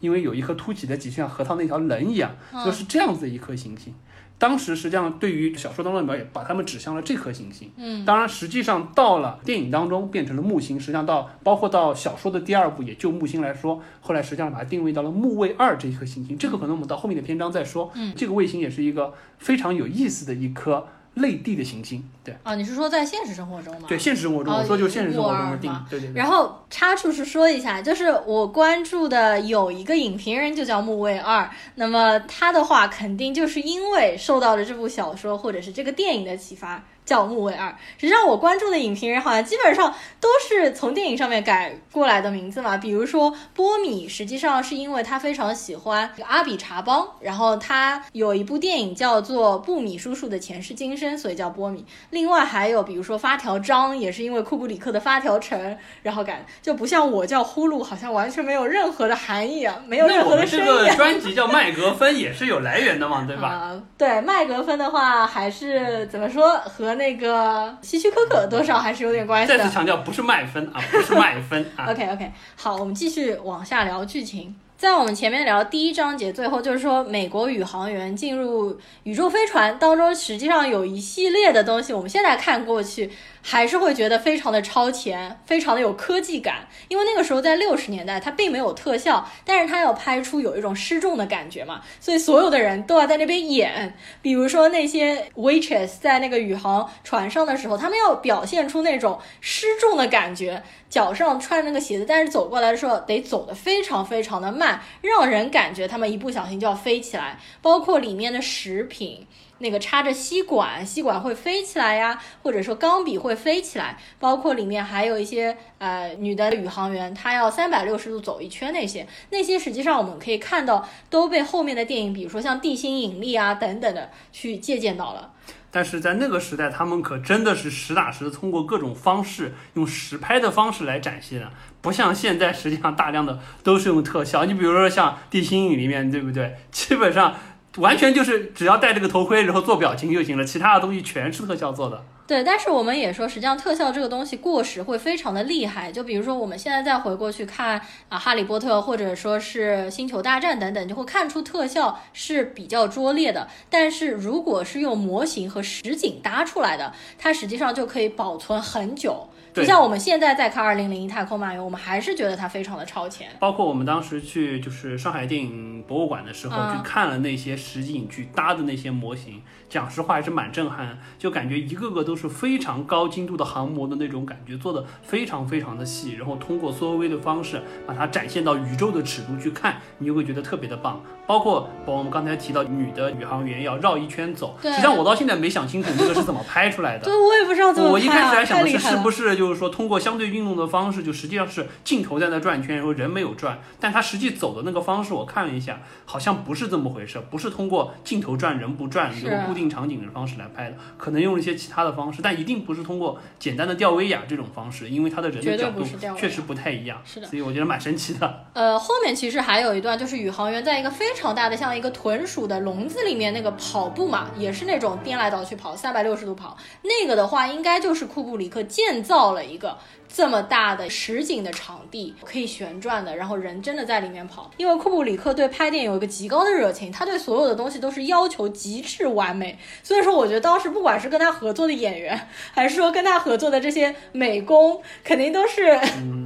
[0.00, 2.30] 因为有一颗凸起的脊，像核桃那条棱一样，
[2.64, 3.94] 就是这样子的一颗行星。
[4.40, 7.72] 当时实际上对于小说当中的描写，把它们指向了这颗行星。
[7.76, 16.38] 嗯，当然实际上到了电影当中变成了木星，实际上到包括到小说的第二部，也就木星来说，后来实际上把它定位到了木卫二这一颗行星。
[16.38, 17.90] 这个可能我们到后面的篇章再说。
[17.96, 20.86] 嗯，这个卫星也是一个非常有意思的一颗
[21.20, 22.02] 类地的行星。
[22.24, 23.86] 对啊，你是说在现实生活中吗？
[23.88, 26.14] 对，现实生活中，哦我说就是现实生活中的定对对对。
[26.14, 36.82] 然后插处是说一下，就是我关注的有一个影评人就叫木卫二，那么他的话肯定就是因为受到了这部小说或者是这个电影的启发。
[37.08, 42.76] 叫木卫二，实际上我关注的影评人好像基本上都是从电影上面改过来的名字嘛。
[42.76, 51.82] 比如说波米，实际上是因为他非常喜欢阿比查邦，然后他有一部电影叫做《布米叔叔的前世今生》，所以叫波米。
[52.10, 60.90] 另外还有比如说发条章，也是因为库布里克的发条城，然后改，就不像我叫呼噜，好像完全没有任何的含义啊，没有任何的那我们这深意啊。
[60.90, 63.48] 个专辑叫麦格芬，也是有来源的嘛，对吧？
[63.48, 69.56] 啊，对麦格芬的话，还是怎么说和那个希区柯克多少还是有点关系的。
[69.56, 71.86] 再次强调，不是卖分啊， 不是卖分啊。
[71.90, 74.54] OK OK，好，我们继续往下聊剧情。
[74.76, 83.10] 在我们前面聊第一章节最后，就是说美国宇航员进入宇宙飞船当中，实际上有一系列的东西，我们现在看过去
[83.50, 86.68] 还是会觉得非常的超前，非常的有科技感。
[86.88, 93.94] 因为那个时候在六十年代，它并没有特效，但是它要拍出有一种失重的感觉嘛，所以所有的人都要在那边演。
[94.20, 107.38] 比如说那些 waitress 在那个宇航船上的时候，他们要表现出那种失重的感觉，脚上穿那个鞋子，但是走过来的时候得走得非常非常的慢，让人感觉他们一不小心就要飞起来。
[107.62, 109.26] 包括里面的食品，
[109.58, 113.98] 那个插着吸管，吸管会飞起来呀，或者说钢笔会飞起来。
[114.18, 125.32] 包括里面还有一些呃女的宇航员，她要三百六十度走一圈，那些那些实际上我们可以看到都被后面的电影，比如说像地心引力啊等等的去借鉴到了。
[125.70, 131.50] 但是在那个时代，他们可真的是实打实的通过各种方式，用实拍的方式来展现的，
[131.82, 134.46] 不像现在，实际上大量的都是用特效。
[134.46, 136.56] 你比如说像《地心引力》里面，对不对？
[136.72, 137.34] 基本上
[137.78, 142.04] 完全就是只要戴这个头盔，然后做表情就行了，其他的东西全是特效做的。
[142.26, 145.90] 对，但是我们也说，实际上特效这个东西过时会非常的厉害。
[145.90, 153.48] 就比如说我们现在再回过去看啊，《哈利波特》或者说是《星球大战》等等，就会看出特效是比较拙劣的。
[153.70, 159.30] 但是如果是用模型和实景搭出来的，它实际上就可以保存很久。
[159.60, 163.28] 就像我们现在在看《二零零一太空漫游》，我们还是觉得它非常的超前。
[163.38, 181.00] 包括我们当时去就是上海电影博物馆的时候，嗯去看了那些实景去搭的那些模型，讲实话还是蛮震撼，就感觉一个个都是非常高精度的航模的那种感觉，做的非常非常的细，然后通过缩微的方式把它展现到宇宙的尺度去看，你就会觉得特别的棒。
[181.26, 187.04] 包括包括我们刚才提到女的宇航员要绕一圈走，对实际上我到现在没想清楚那个是怎么拍出来的。
[187.04, 205.82] 对，我也不知道怎么我一开始还想的是，是不是就是说通过相对运动的方式，就实际上是镜头在那转圈，然后人没有转，但他实际走的那个方式，我看了一下，好像不是这么回事，不是通过镜头转人不转是这个固定场景的方式来拍的，可能用了一些其他的方式，但一定不是通过简单的吊威亚这种方式，因为他的人的角度
[206.16, 208.46] 确实不太一样，是的所以我觉得蛮神奇的。
[208.52, 216.56] 呃，后面其实还有一段，就是宇航员在一个非常大的像一个豚鼠的笼子里面那个跑步嘛，也是那种颠来倒去跑，三百六十度跑。
[216.82, 219.76] 那个的话，应该就是库布里克建造了一个
[220.08, 224.50] 这么大的实景的场地，可以旋转的，然后人真的在里面跑。
[224.56, 229.58] 因为库布里克对拍电影有一个极高的热情，他对所有的东西都是要求极致完美。
[229.82, 235.76] 所以说，我觉得当时不管是跟他合作的演员，还是说跟他合作的这些美工，肯定都是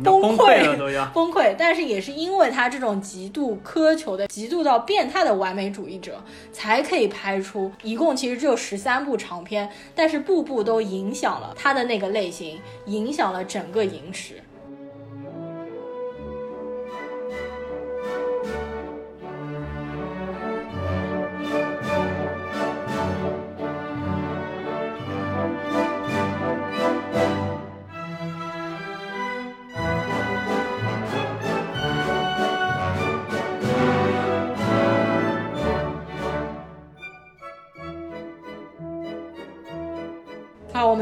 [0.04, 1.04] 崩崩溃了都要。
[1.06, 14.42] 崩溃，但是也是因为他这种极度苛求的、极度到变态的完美主义者，才可以拍出一共其实只有十三部长片，但是步步都影响了他的那个类型，影响了整个萤石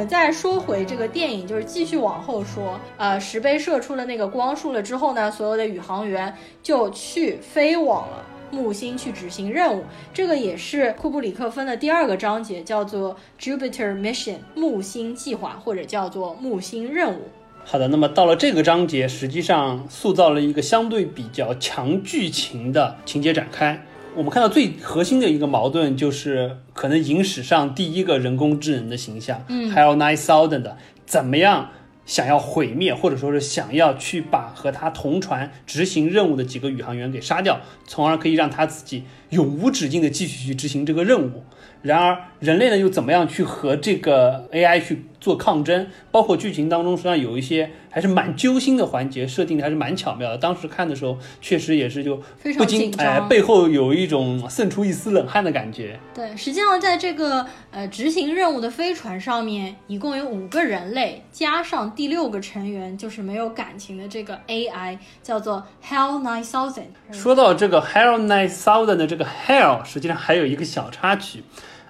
[0.04, 2.78] 再说回这个电影，就是继续往后说。
[2.96, 9.84] 呃，石碑射出了那个光束了之后呢，所有的宇航员就去飞往了木星去执行任务。
[10.12, 17.28] 这个也是库布里克分的第二个章节，叫做 Jupiter Mission 木星计划，或者叫做木星任务。
[17.64, 23.86] 好的，那么到了这个章节，实际上塑造了一个相对比较强剧情的情节展开。
[24.16, 31.70] 我们看到最核心的一个矛盾，就是可能影史上第一个人工智能的形象，嗯还有 Nine Thousand 的怎么样
[32.05, 41.44] 想要毁灭，或者说是想要去把和他同船执行任务的几个宇航员给杀掉，从而可以让他自己永无止境的继续去执行这个任务。
[41.83, 45.87] 然而，人类呢又怎么样去和这个 AI 去做抗争？
[46.11, 50.38] 包括剧情当中，实际上有一些还是蛮揪心的环节，设定的还是蛮巧妙的。
[50.38, 52.66] 当时看的时候，确实也是就非常
[52.98, 56.00] 哎，背后有一种渗出一丝冷汗的感觉。
[56.14, 66.87] 对，实际上在这个呃执行任务的飞船上面，一共有五个人类，加上第六个成员，就是没有感情的这个 AI，叫做 Hell Nine Thousand。
[67.12, 71.42] 说到这个 Hell Nine Thousand 的这个 Hell，实际上还有一个小插曲。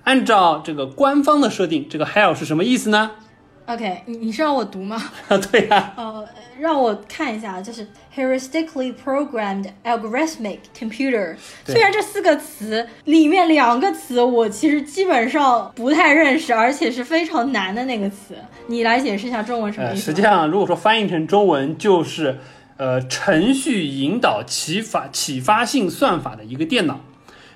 [0.05, 3.11] 按照这个官方的设定，这个 Hell 是什么意思呢
[3.67, 5.01] ？OK，你你是让我读吗？
[5.29, 6.27] 啊， 对呀、呃，
[6.59, 7.87] 让我看一下，就是
[8.17, 11.37] heuristically programmed algorithmic computer。
[11.67, 18.35] 虽然这四个词里面两个词我其实基本上不太认识，而且是非常难的那个词，
[18.67, 20.03] 你来解释一下中文什么呃，意思？
[20.07, 22.41] 实际上如果说翻译成中文，就是
[22.77, 26.99] 呃程序引导启发启发性算法的一个电脑。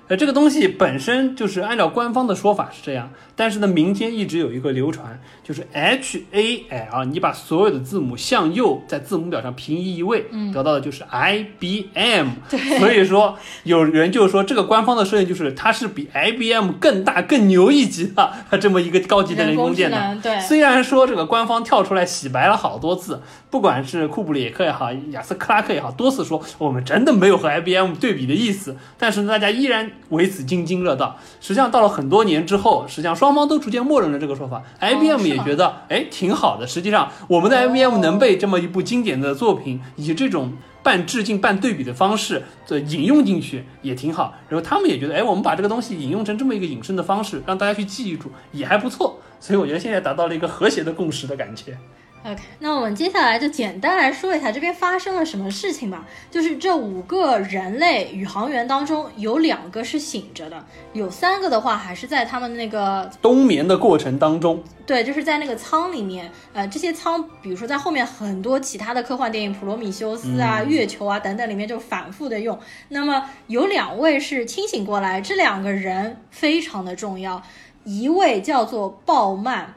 [0.08, 12.29] 呃，这个东西本身就是按照官方的说法是这样，但是呢，民间一直有一个流传，就是 H A L，你把所有的字母向右在字母表上平移一位，得到的就是 I B M。
[12.49, 19.88] 对所以说有人就说这个官方的设定就是它是比 I B M 更大更牛一级的 这么一个高级的人人工智。
[19.88, 20.38] 能对。
[20.40, 23.20] 虽然说这个官方跳出来洗白了好多次，
[23.51, 31.18] 不管是库布里克也好，亚斯克拉克也好，多次说我们真的没有和 IBM 对比的意思，但是呢，大家依然为此津津乐道。
[31.40, 36.66] 实际上到了很多年之后，实际上双方都逐渐默认了这个说法，IBM 也觉得哎挺好的。
[36.66, 40.52] 实际上我们的 IBM 能被这么一部经典的作品以这种。
[40.84, 44.34] 半致敬半对比的方式，这引用进去也挺好。
[44.50, 49.18] 然后他们也觉得，哎，我们把这个东西引用成这么一个引申的方式，让大家去记住，也还不错。
[49.40, 51.78] 所以我觉得现在达到了一个和谐的共识的感觉。
[52.26, 56.06] OK，那我们接下来就简单来说一下这边发生了什么事情吧。
[56.30, 66.32] 就是这五个人类宇航员当中，有两个是醒着的，有三个的话还是在他们那个冬眠的过程当中，对，就是在那个舱里面。
[66.54, 72.58] 呃，这些舱，比如说在后面很多其他的科幻电影，《普罗米修斯》啊、嗯月球啊等等里面就反复的用。
[72.88, 77.42] 那么有两位是清醒过来，这两个人非常的重要，
[77.84, 79.74] 一位叫做鲍曼。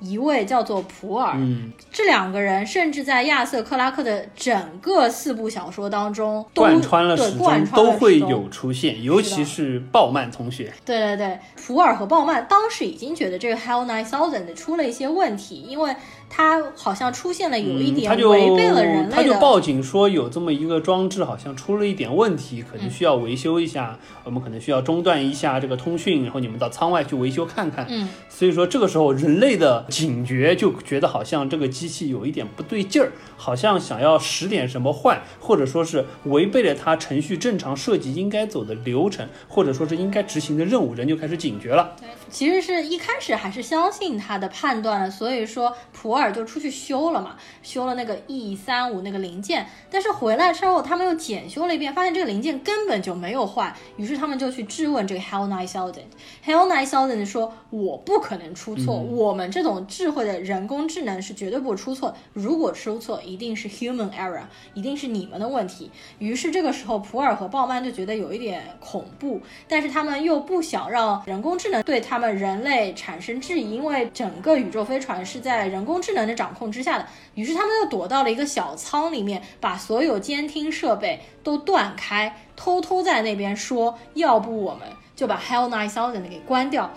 [0.00, 10.72] 一位叫做普尔，嗯，这两个人甚至在亚瑟克拉克的整个四部小说当中都贯穿了始对贯终穿了始终都会有出现，尤其是鲍曼同学。
[10.84, 15.94] 对对对，普尔和鲍曼当时已经觉得这个 Hell Nine Thousand 出了一些问题，因为
[16.30, 19.38] 它好像出现了有一嗯，点违背了人类他就。
[19.38, 27.86] 报警说有这么一个装置好像出了一点问题，可能需要维修一下，我们可能需要中断一下这个通讯，然后你们到舱外去维修看看。
[27.88, 41.92] 嗯，所以说这个时候人类的警觉就觉得好像这个机器有一点不对劲儿，好像想要使点什么坏，或者说是违背了它程序正常设计应该走的流程，或者说是应该执行的任务，人就开始警觉了。
[42.00, 64.42] 对，其实是一开始还是相信他的判断了，所以说普尔就出去修了嘛，修了那个 E 三五那个零件，但是回来之后他们又检修了一遍，发现这个零件根本就没有坏，于是他们就去质问这个 Hell Nine Thousand，Hell Nine Thousand 说我不可能出错，我们这种智慧的人工智能是绝对不会出错，如果出错一定是 human error，
[64.74, 65.90] 一定是你们的问题。
[66.18, 77.06] 于是这个时候普尔和鲍曼就觉得有一点恐怖，但是他们又不想让人工智能对他们人类产生质疑，因为整个宇宙飞船是在人工智能的掌控之下的。
[77.34, 86.90] 于是他们又躲到了一个小舱里面，把所有监听设备都断开，偷偷在那边说，要不我们就把 Hell Nine Thousand 给关掉。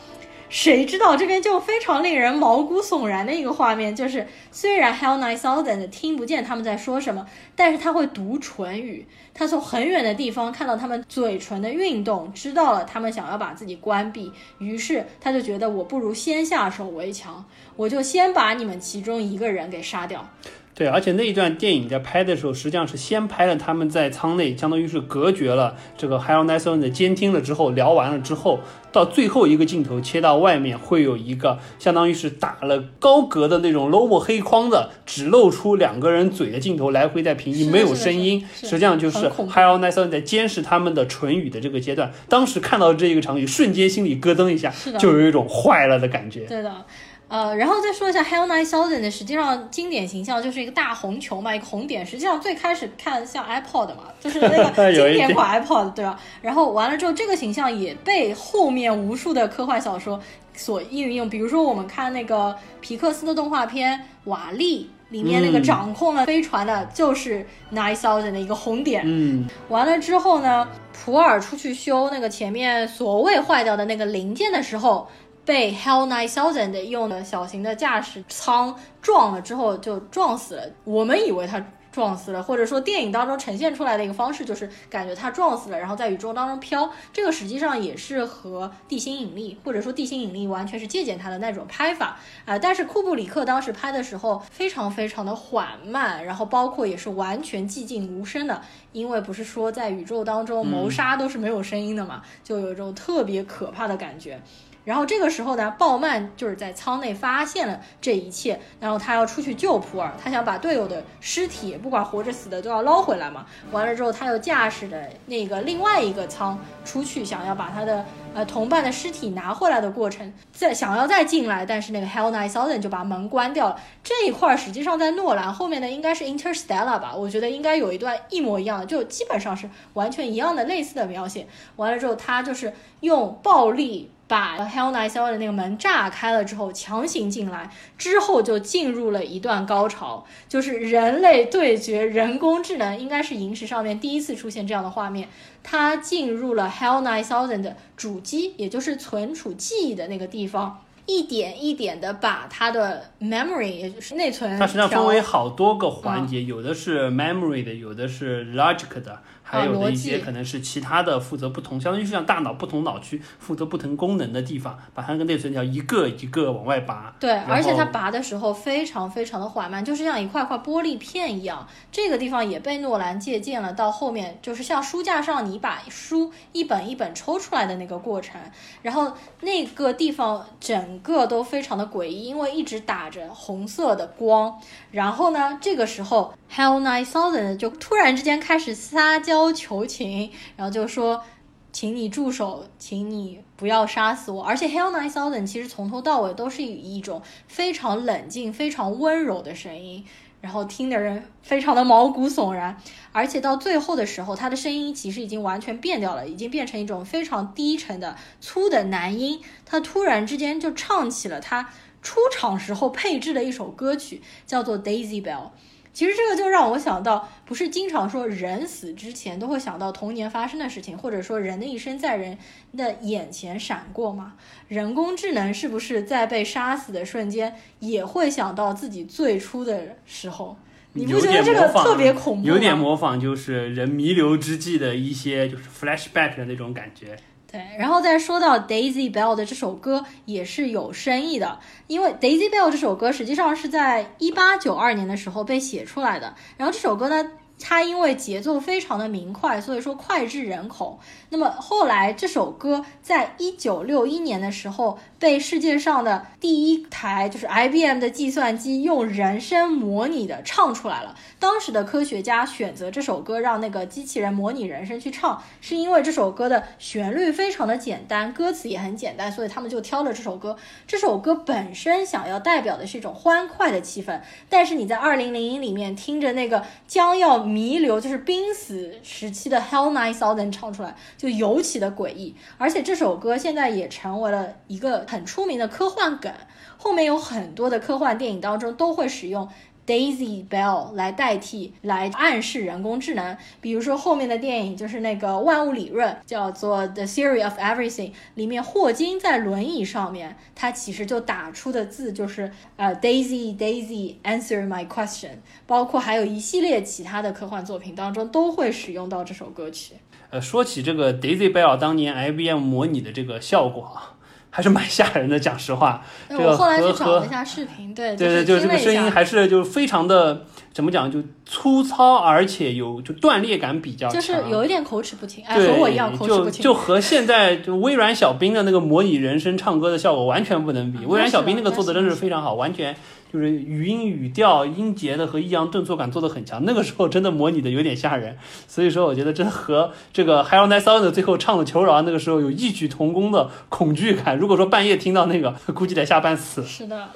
[0.51, 7.25] 谁知道这边就非常令人毛骨悚然的一个画面，就是虽然 Hell Nine Thousand 听不见他们在说什么，
[7.55, 17.45] 但是他会读唇语，他从很远的地方看到他们嘴唇的运动，知道了他们想要把自己关闭，于是他就觉得我不如先下手为强，
[17.77, 20.29] 我就先把你们其中一个人给杀掉。
[20.73, 28.61] 对，而且那一段电影在拍的时候，实际上是先拍了他们在舱内，相当于是隔绝了这个 Hell n i s o n 的监听了之后，聊完了之后，
[28.91, 42.11] 到最后一个镜头切到外面，会有一个相当于是打了高格的那种 logo 黑框的，只露出两个人嘴的镜头，来回在平移，没有声音，实际上就是 Hell n i s o n 在监视他们的唇语的这个阶段。
[42.29, 46.45] 当时看到这一个场景，瞬间心里咯噔一下，就有一种坏了的感觉。
[46.45, 46.85] 对的。
[47.31, 52.05] 呃，然后再说一下 Hell Nine Thousand 的，实际上经典形象就是一个大红球嘛，一个红点。
[52.05, 56.19] 实际上最开始看像 iPod 嘛，就是那个 经典款 iPod，对吧？
[56.41, 60.19] 然后完了之后，这个形象也被后面无数的科幻小说
[60.53, 61.29] 所应用。
[61.29, 69.03] 比如说我们看那个皮克斯的动画片《瓦力》里面那个掌控了飞船的，就是 Nine Thousand 的一个红点。
[69.05, 75.07] 嗯，完了之后呢，普尔出去修那个前面所谓坏掉的那个零件的时候。
[75.51, 80.63] 被 Hell Nine Thousand 用的小型的驾驶舱撞了之后就撞死了。
[80.85, 86.89] 我们以为他撞死了，或者说电影当中呈现出来的一个方式就是感觉他撞死了，然后在宇宙当中飘。
[87.11, 92.57] 这个实际上也是和地心引力，或者说地心引力完全是借鉴他的那种拍法啊。
[92.57, 98.61] 但是库布里克当时拍的时候非常非常的缓慢，然后包括也是完全寂静无声的，
[98.93, 104.41] 因为不是说在宇宙当中谋杀都是没有声音的嘛，就有一种特别可怕的感觉。
[104.83, 113.45] 然后这个时候呢，鲍曼就是在舱内发现了这一切，然后他要出去救普尔，他想把队友的尸体，不管活着死的都要捞回来嘛。
[113.71, 118.03] 完了之后，他又驾驶的那个另外一个舱出去，想要把他的
[118.33, 123.79] 呃同伴的尸体拿回来的过程，再想要再进来，但是那个 Hell Nine Thousand 就把门关掉了。
[124.03, 131.45] 这一块实际上在诺兰后面的应该是 Interstellar 吧，我觉得应该有一段一模一样的，就基本上是完全一样的类似的描写。
[131.75, 134.09] 完了之后，他就是用暴力。
[134.31, 145.27] 把 Hell Nine Thousand 的那个门炸开了之后，强行进来，之后就进入了一段高潮，就是人类对决人工智能，应该是萤石上面第一次出现这样的画面。
[145.63, 159.21] 它进入了 Hell Nine Thousand 的主机，也就是存储记忆的那个地方，一点一点的把它的 memory，也就是内存，它实际上分为好多个环节，有的是 memory 的，有的是 logic 的。
[159.51, 167.13] 还有的一些可能是其他的负责不同，相当于是像大脑不同脑区负责不同功能的地方，把它那个内存条一个一个往外拔。
[167.19, 171.67] 对，而且它拔的时候非常非常的缓慢，就是像一块块玻璃片一样。
[171.91, 178.39] 这个地方也被诺兰借鉴了，到后面就是像书架上你把书一本一本抽出来的那个过程。
[178.81, 184.57] 然后那个地方整个都非常的诡异，因为一直打着红色的光。
[184.91, 189.40] 然后呢，这个时候 Hell Nine Thousand 就突然之间开始撒娇。
[189.41, 191.23] 要求情，然后就说，
[191.71, 194.43] 请你住手，请你不要杀死我。
[194.43, 200.05] 而且 Hell Nine Thousand 其实从头到尾都是以一种非常冷静、非常温柔的声音，
[200.41, 202.77] 然后听的人非常的毛骨悚然。
[203.11, 209.41] 而且到最后的时候，他的声音其实已经完全变掉了，已经变成一种非常低沉的粗的男音。
[209.65, 211.69] 他突然之间就唱起了他
[212.03, 215.49] 出场时候配置的一首歌曲，叫做 Daisy Bell。
[215.93, 222.37] 其实这个就让我想到，不是经常说人死之前都会想到童年发生的事情，或者说人的一生在人
[222.77, 224.33] 的眼前闪过吗？
[224.67, 230.57] 人工智能是不是在被杀死的瞬间也会想到自己最初的时候？
[230.93, 232.53] 你不觉得这个特别恐怖吗？
[232.53, 237.17] 有点模仿，就是人弥留之际的一些就是 flashback 的那种感觉。
[237.51, 246.33] 对，然后再说到 Daisy Bell 的这首歌也是有深意的，因为 Daisy Bell 这首歌实际上是在一八九二年的时候被写出来的。
[246.55, 247.31] 然后这首歌呢，
[247.61, 250.99] 它因为节奏非常的明快，所以说脍炙人口。
[251.29, 261.15] 那么后来这首歌在一九六一年的时候，被世界上的第一台就是 IBM 的计算机用人声模拟的唱出来了。
[261.39, 270.57] 当时的科学家选择这首歌让那个机器人模拟人声去唱，是因为这首歌的旋律非常的简单，歌词也很简单，所以他们就挑了这首歌。
[270.87, 277.50] 这首歌本身想要代表的是一种欢快的气氛，但是你在二零零一里面听着那个将要。
[277.51, 286.33] 弥留就是濒死时期的 Hell Nine Thousand 唱出来就尤其的诡异，而且这首歌现在也成为了一个很出名的科幻梗，
[286.77, 289.49] 后面有很多的科幻电影当中都会使用。
[289.91, 293.35] Daisy Bell 来代替，来暗示人工智能。
[293.59, 305.39] 比如说后面的电影就是那个万物理论，叫做 The Theory of Everything，里面霍金在轮椅上面，他其实就打出的字就是呃 Daisy Daisy Answer My Question。
[305.67, 309.95] 包括还有一系列其他的科幻作品当中都会使用到这首歌曲。
[310.29, 314.10] 呃，说起这个 Daisy Bell 当年 IBM 模拟的这个效果啊。
[314.51, 316.03] 还是蛮吓人的，讲实话。
[316.29, 326.61] 这个后来去找了一下视频，对对对，就是这个声音还是就非常的怎么讲，就粗糙，而且有就断裂感比较强，就是有一点口齿不清，哎，和我一样口齿不清。
[326.61, 332.95] 就和现在就微软小冰的那个模拟人声唱歌的效果完全不能比，微软小冰那个做的真是非常好，完全。
[333.31, 344.37] 就是语音语调音节的和抑扬顿挫感做的很强，那个时候真的模拟的有点吓人，所以说我觉得这和这个 Hell n i g h Sound 最后唱的求饶那个时候有异曲同工的恐惧感。
[344.37, 346.63] 如果说半夜听到那个，估计得吓半死。
[346.63, 347.09] 是的。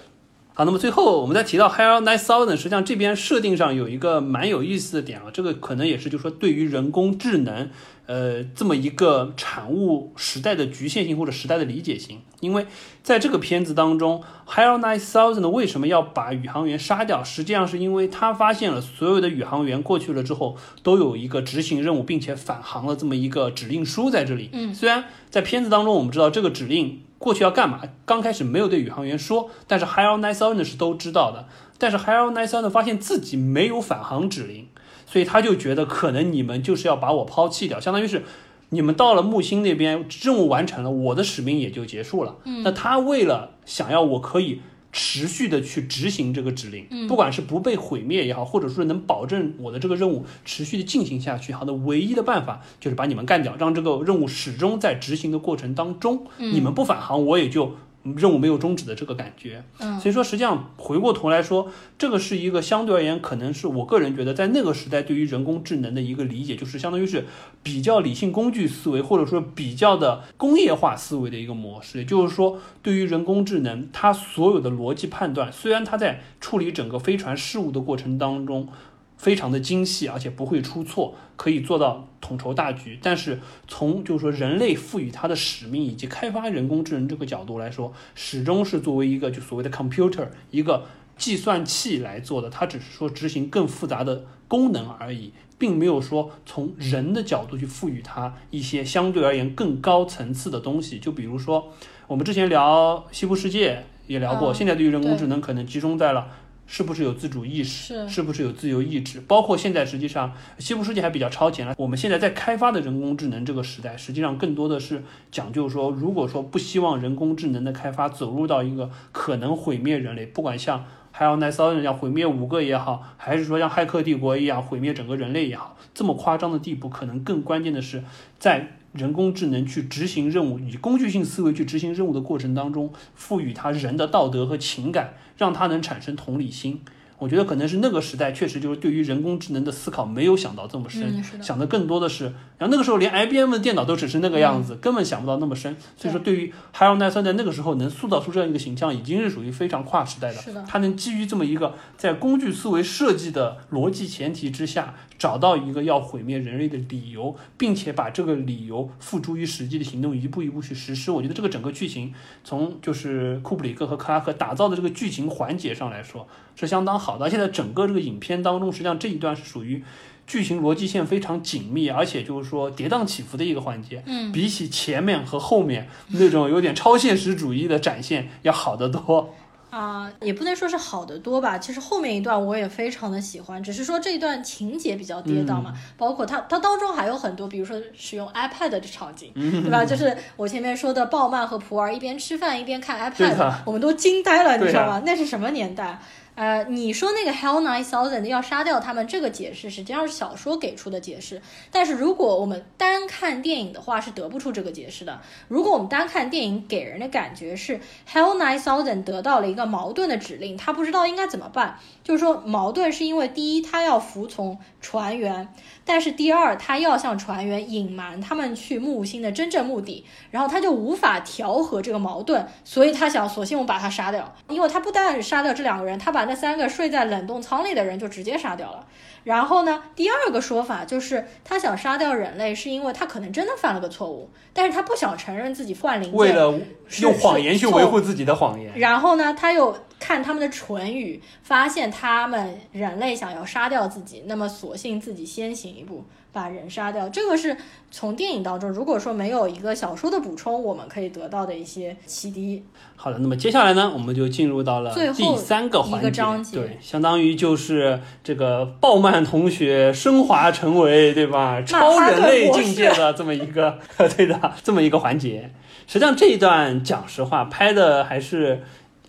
[0.58, 7.70] 好，那么最后我们再提到 Hell Night Sound，实际上这边设定上有一个蛮有意思的点啊，这个可能也是就是说对于人工智能。
[8.08, 12.68] 呃，这么一个产物时代的局限性或者时代的理解性，因为
[13.02, 17.24] 在这个片子当中 h e l Nine Thousand 为什么要把宇航员杀掉？
[17.24, 24.52] 实际上是因为他发现了所有的宇航员过去了之后都有一个执行任务并且返航了这么一个指令书在这里。
[24.54, 31.48] 嗯，虽然在片子当中我们知道这个指令过去要干嘛，刚开始没有对宇航员说，但是 h e l Nine Thousand 是都知道的。
[31.80, 34.68] 但是 h e l Nine Thousand 发现自己没有返航指令。
[35.08, 38.24] 所以他就觉得可能你们就是要把我抛弃掉，相当于是
[38.70, 42.36] 你们到了木星那边任务完成了，我的使命也就结束了。
[42.44, 44.62] 嗯，那他为了想要我可以
[44.98, 57.76] 持续的去执行这个指令，嗯，不管是不被毁灭也好，或者说能保证我的这个任务持续的进行下去，好的唯一的办法就是把你们干掉，让这个任务始终在执行的过程当中，你们不返航，我也就。
[58.16, 67.26] 任务没有终止的这个感觉，嗯，所以说实际上回过头来说，这个是一个相对而言，可能是我个人觉得在那个时代对于人工智能的一个理解，就是相当于是
[67.64, 71.98] 比较理性工具思维，或者说比较的工业化思维的一个模式。
[71.98, 78.70] 也就是说，对于人工智能，它所有的逻辑判断，虽然它在处理整个飞船事务的过程当中。
[79.18, 83.00] 非常的精细，而且不会出错，可以做到统筹大局。
[83.02, 90.86] 但是从就是说人类赋予它的使命以及开发人工智能这个角度来说，始终是作为一个就所谓的 computer 一个
[91.18, 92.50] 计算器来做的。
[92.50, 101.00] 它只是说执行更复杂的功能而已，并没有说从人的角度去赋予它一些相对而言更高层次的东西。
[101.00, 101.72] 就比如说
[102.08, 106.28] 我们之前聊西部世界也聊过，现在对于人工智能可能集中在了。
[106.68, 108.08] 是不是有自主意识？
[108.10, 109.22] 是不是有自由意志？
[109.22, 111.76] 包括现在，实际上西部世界还比较超前了。
[111.78, 128.04] 我们现在在开发的人工智能这个时代，实际上更多的是讲究说，如果说不希望人工智能的开发走入到一个可能毁灭人类，不管像还有那骚人要毁灭五个也好，还是说像骇客帝国一样毁灭整个人类也好，这么夸张的地步，可能更关键的是
[128.40, 128.78] 在。
[128.96, 136.82] 人工智能去执行任务，以工具性思维去执行任务的过程当中，赋予它人的道德和情感，让它能产生同理心。
[137.18, 142.26] 我觉得可能是那个时代确实就是对于人工智能的思考没有想到这么深，想的更多的是，
[142.58, 145.74] 然后那个时候连 IBM 的电脑都只是那个样子，根本想不到那么深。
[145.96, 150.42] 所以说，对于 h a r o l d 在那个时候能塑造出这样一个形象，已经是属于非常跨时代的。
[150.42, 161.12] 是的，他能基于这么一个在工具思维设计的逻辑前提之下，找到一个要毁灭人类的理由，并且把这个理由付诸于实际的行动，一步一步去实施。
[161.12, 162.14] 我觉得这个整个剧情，
[162.44, 166.28] 从就是库布里克和克拉克打造的这个剧情环节上来说。
[166.58, 169.84] 是相当好的，现在整个这个影片当中，实际上这一段是属于
[170.26, 174.02] 剧情逻辑线非常紧密，而且就是说跌宕起伏的一个环节。
[174.06, 179.36] 嗯，比起前面和后面那种有点超现实主义的展现要好得多。
[179.76, 181.58] 啊，也不能说是好的多吧。
[181.58, 185.74] 其实后面一段我也非常的喜欢，只是说这一段情节比较跌宕嘛。
[185.98, 189.84] 包括它它当中还有很多，比如说使用 iPad 的场景，对吧？
[189.84, 195.04] 就是我前面说的鲍曼和普洱一边吃饭一边看 iPad，我们都惊呆了，你知道吗？
[195.06, 196.00] 那是什么年代？
[196.36, 201.42] 呃，你说那个 Hell Nine Thousand 要杀掉他们这个解释，实际上是小说给出的解释。
[201.72, 205.22] 但是如果我们单看电影的话，是得不出这个解释的。
[205.48, 207.80] 如果我们单看电影，给人的感觉是
[208.12, 211.80] Hell Nine Thousand 得到了一个矛盾的指令，他不知道应该怎么办。
[212.06, 215.52] 就是说，矛盾是因为第一，他要服从船员，
[215.84, 228.86] 但是第二，他要向船员隐瞒他们去木星的真正目的，然后他就无法调和这个矛盾，所以他想，索性我把他杀掉，因为他不但杀掉这两个人，他把那三个睡在冷冻舱里的人就直接杀掉了。
[229.24, 236.54] 然后呢，第二个说法就是他想杀掉人类，是因为他可能真的犯了个错误，但是他不想承认自己犯零件，为了
[237.02, 238.72] 用谎言去维护自己的谎言。
[238.78, 246.04] 然后呢，他又看他们的唇语，发现他们人类想要杀掉自己，那么索性自己先行一步。
[246.36, 247.56] 把人杀掉，这个是
[247.90, 252.62] 从电影当中，如果说没有一个小说的补充，我们可以得到的一些启迪。
[252.98, 256.12] 好的，那么接下来呢，我们就进入到了第三个环
[256.44, 263.80] 节，对，相当于就是这个鲍曼同学升华成为对吧超人类境界的这么一个
[264.18, 265.50] 对的这么一个环节。
[265.88, 268.62] 实际上这一段讲实话拍的还是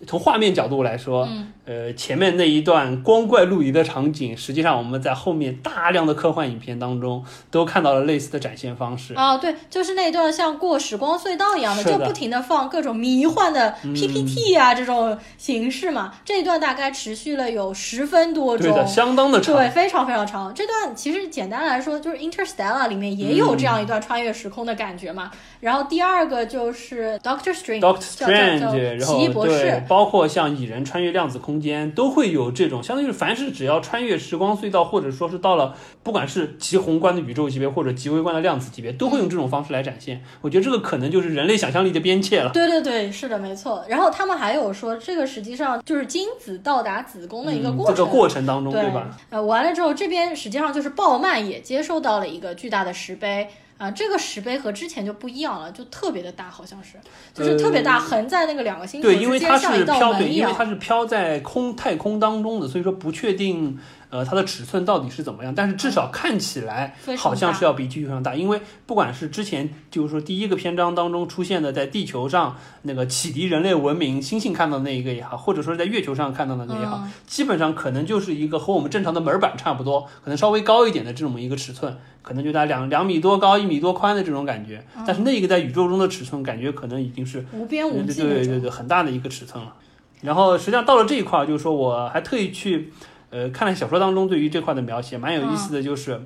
[0.05, 1.27] 从画面角度来说。
[1.67, 9.13] 呃，前面那一段光怪陆离的场景，实际上我们在后面大量的科幻影片当中都看到了类似的展现方式。
[9.15, 16.13] 啊，对，就是那段像过时光隧道一样的，就不停的放各种迷幻的 PPT 啊这种形式嘛。
[16.23, 20.53] 这一段大概持续了有十分多钟，对的，相当的长，对，非常非常长。
[20.53, 25.29] 这段其实简单来说，就是 Interstellar 里面也有这样一段穿越时空的感觉嘛。
[25.59, 31.56] 然后第二个就是 Doctor Strange，Doctor Strange，奇异博士，包括像蚁人穿越量子空。
[31.57, 40.21] 空间都会有这种，相当于是凡是只要穿越时光隧道，或者说是到了，不管是极宏观的宇宙级别或者极微观的量子级别，都会用这种方式来展现。
[40.41, 42.51] 我觉得这个可能就是人类想象力的边界了。
[42.51, 43.83] 对对对，是的，没错。
[43.89, 47.95] 然后他们还有说，这个实际上就是精子到达子宫的一个过程。
[47.95, 49.17] 这个过程当中，对吧？
[49.31, 53.47] 呃，完了之后，这边实际上就是鲍曼也接受到了一个巨大的石碑。
[53.77, 56.97] 啊，这个石碑和之前就不一样了，就特别的大，好像是，
[57.33, 60.19] 就是特别大，横在那个两个星球之间，像一道门一样。
[60.19, 63.79] 对，因为它是飘在空太空当中的，所以说不确定。
[64.09, 65.53] 呃，它的尺寸到底是怎么样？
[65.53, 84.85] 但是至少看起来好像是要比地球上大，因为不管是之前就是说第一个篇章当中出现的在地球上那个启迪人类文明星星看到的那一个也好，或者说是在月球上看到的那也好，基本上可能就是一个和我们正常的门板差不多，可能稍微高一点的这么一个尺寸，可能就在两两米多高、一米多宽的这种感觉。
[85.05, 89.73] 但是那个在宇宙中的尺寸，感觉可能已经是无边无际对对对，很大的一个尺寸了。
[90.21, 92.93] 然后实际上到了这一块，就是说我还特意去。
[93.29, 96.21] 呃，看了小说当中对于这块的描写，蛮有意思的就是，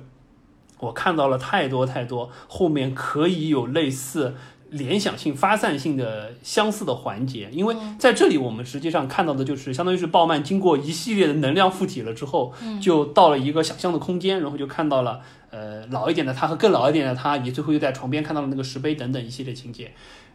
[0.78, 4.34] 我看到了太多太多后面可以有类似
[4.70, 19.92] 联想性、发散性的相似的环节，因为在这里我们实际上看到的就是相当于是鲍曼经过一系列的能量附体了之后，就到了一个想象的空间，然后就看到了呃老一点的他和更老一点的他，也最后又在床边看到了那个石碑等等一系列情节。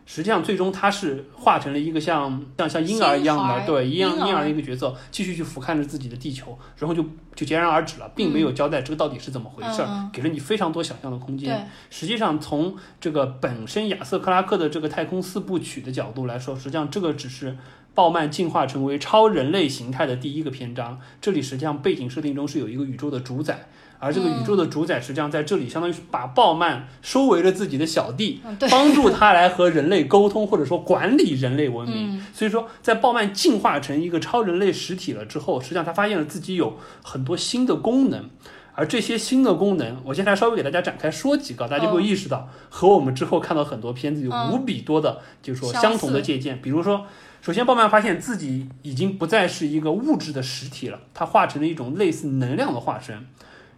[0.10, 7.04] 实际上，最终他是化成了一个像像像婴儿一样的，对，一样婴儿的一个角色，继续去俯瞰着自己的地球，然后就
[7.36, 11.70] 就戛然而止了，并没有交代这个到底是怎么回事儿，给了你非常多想象的空间。
[11.90, 17.58] 实际上，从这个本身亚瑟克拉克的这个太空四部曲的角度来说，实际上这个只是
[17.94, 21.02] 鲍曼进化成为超人类形态的第一个篇章。
[21.20, 23.68] 这里实际上背景设定中是有一个宇宙的主宰。
[24.00, 32.24] 而这个宇宙的主宰实际上在这里，相当于是把鲍曼收为了自己的小弟，帮助他来和人类沟通，或者说管理人类文明。
[32.34, 38.30] 所以说，在鲍曼进化成一个超人类实体了之后，实际上他发现了自己有很多新的功能，
[38.74, 46.60] 而这些新的功能，我接下来稍微给大家展开说几个，大家就会意识到和我们之后看到很多片子有无比多的，就是说相同的借鉴。
[46.62, 47.08] 比如说，
[47.42, 53.26] 首先鲍曼发现自己已经不再是一个物质的实体了，它化成了一种类似能量的化身。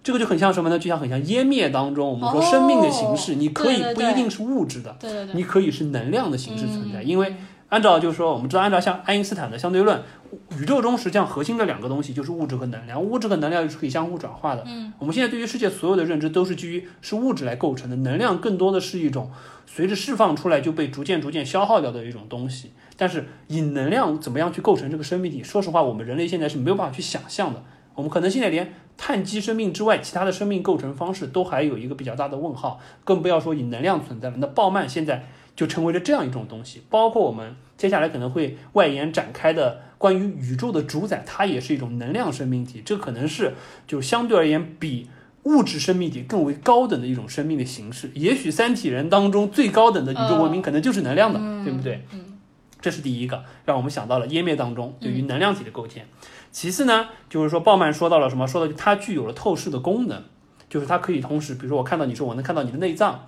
[0.01, 0.79] 这个就很像什么呢？
[0.79, 7.03] 就像很像湮灭当中，我们说生命的形式，你可以不一定是物质的，对对对，你可以是能量的形式存在。
[7.03, 7.35] 因为
[7.67, 10.01] 按照就是说，我们知道按照像爱因斯坦的相对论，
[10.57, 14.63] 宇宙中实际上核心的两个东西就是物质和能量，物质和能量又是可以相互转化的。
[14.65, 19.29] 嗯，我们现在对于世界所有的认知都是基于是物质来构成的，能量更多的是一种
[19.67, 22.71] 随着释放出来就被逐渐逐渐消耗掉的一种东西。
[22.97, 25.43] 但是以能量怎么样去构成这个生命体？
[25.43, 27.63] 说实话，我们人类现在是没有办法去想象的。
[27.99, 34.37] 我们可能现在连碳基生命之外，其他的生命构成方式都还有一个比较大的问号，更不要说以能量存在了。
[34.37, 42.81] 那鲍曼现在就成为了这样一种东西，包括我们接下来可能会外延展开的关于宇宙的主宰，它也是一种能量生命体。
[42.85, 45.09] 这可能是就相对而言比
[45.43, 48.09] 物质生命体更为高等的一种生命的形式。
[48.13, 52.05] 也许三体人当中最高等的宇宙文明可能就是能量的，对不对？
[52.81, 56.07] 这是第一个，让我们想到了湮灭当中对于能量体的构建。
[56.51, 58.47] 其次呢，就是说鲍曼说到了什么？
[58.47, 60.23] 说到它具有了透视的功能，
[60.69, 63.27] 就是它可以同时，比如说我看到你说我能看到你的内脏，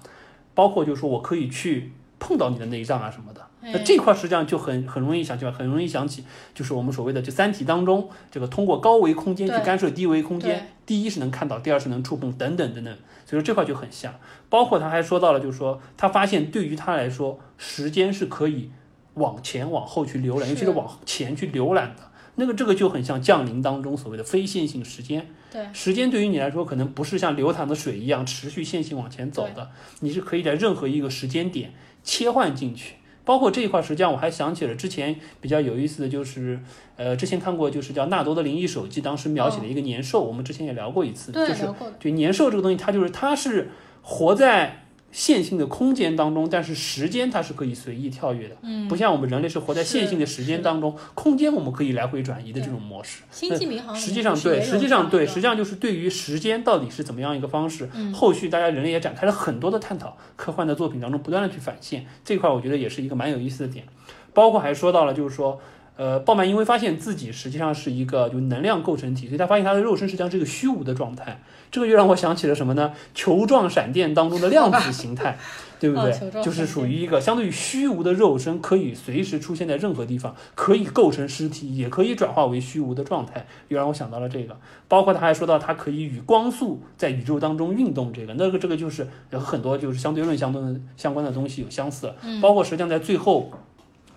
[0.54, 3.42] 包括就是说我可以去碰到你的内脏啊什么的。
[3.64, 12.92] 那这块实际上就很很容易想起来，很容易想起，就是我们所谓的这三体当中，这个通过高维空间去干涉低维空间，第一是能看到，第二是能触碰，等等等等。
[13.24, 14.12] 所以说这块就很像。
[14.50, 18.72] 包括他还说到了，就是说他发现对于他来说，时间是可以
[19.14, 22.11] 往前往后去浏览，尤其是往前去浏览的。
[22.42, 25.28] 那个这个就很像降临当中所谓的非线性时间。
[25.52, 29.70] 对，时间对于你来说可能不是像流淌的水一样持续线性往前走的，
[30.00, 31.72] 你是可以在任何一个时间点
[32.04, 32.96] 切换进去。
[33.24, 36.60] 包括这一块，实际上我还想起了之前比较有意思的就是，
[36.96, 41.70] 呃，之前看过就是叫纳多的灵异手记，当时描写的一个年兽，我们之前也聊过一次，就是
[42.00, 43.70] 对年兽这个东西，它就是它是
[44.02, 44.88] 活在。
[45.12, 53.24] 线性的空间当中，但是时间它是可以随意跳跃的，嗯，不像我们人类是活在线性的时间当中，空间我们可以来回转移的这种模式。
[53.30, 63.86] 星际迷航实际上对，实际上对，实际上就是对于时间到底是怎么样一个方式，后续大家人类也展开了很多的探讨，科幻的作品当中不断的去反现这块，我觉得也是一个蛮有意思的点，
[64.34, 65.60] 包括还说到了就是说。
[65.98, 71.42] 呃，鲍曼因为发现自己实际上是一个就能量构成体，所以他发现他的肉身实际上是一个虚无的状态。
[71.70, 72.92] 这个又让我想起了什么呢？
[73.14, 75.38] 球状闪电当中的量子形态，
[75.80, 76.42] 对不对？
[76.42, 83.46] 就是属于一个相对于虚无的肉身，可以随时出现在任何地方，可以构成尸体，也可以转化为虚无的状态。
[83.70, 84.58] 又让我想到了这个，
[84.90, 88.12] 包括他还说到，它可以与光速在宇宙当中运动。
[88.12, 93.52] 这个，那个这个就是有很多就是相对论相关的相关的东西有相似，包括实际上在最后。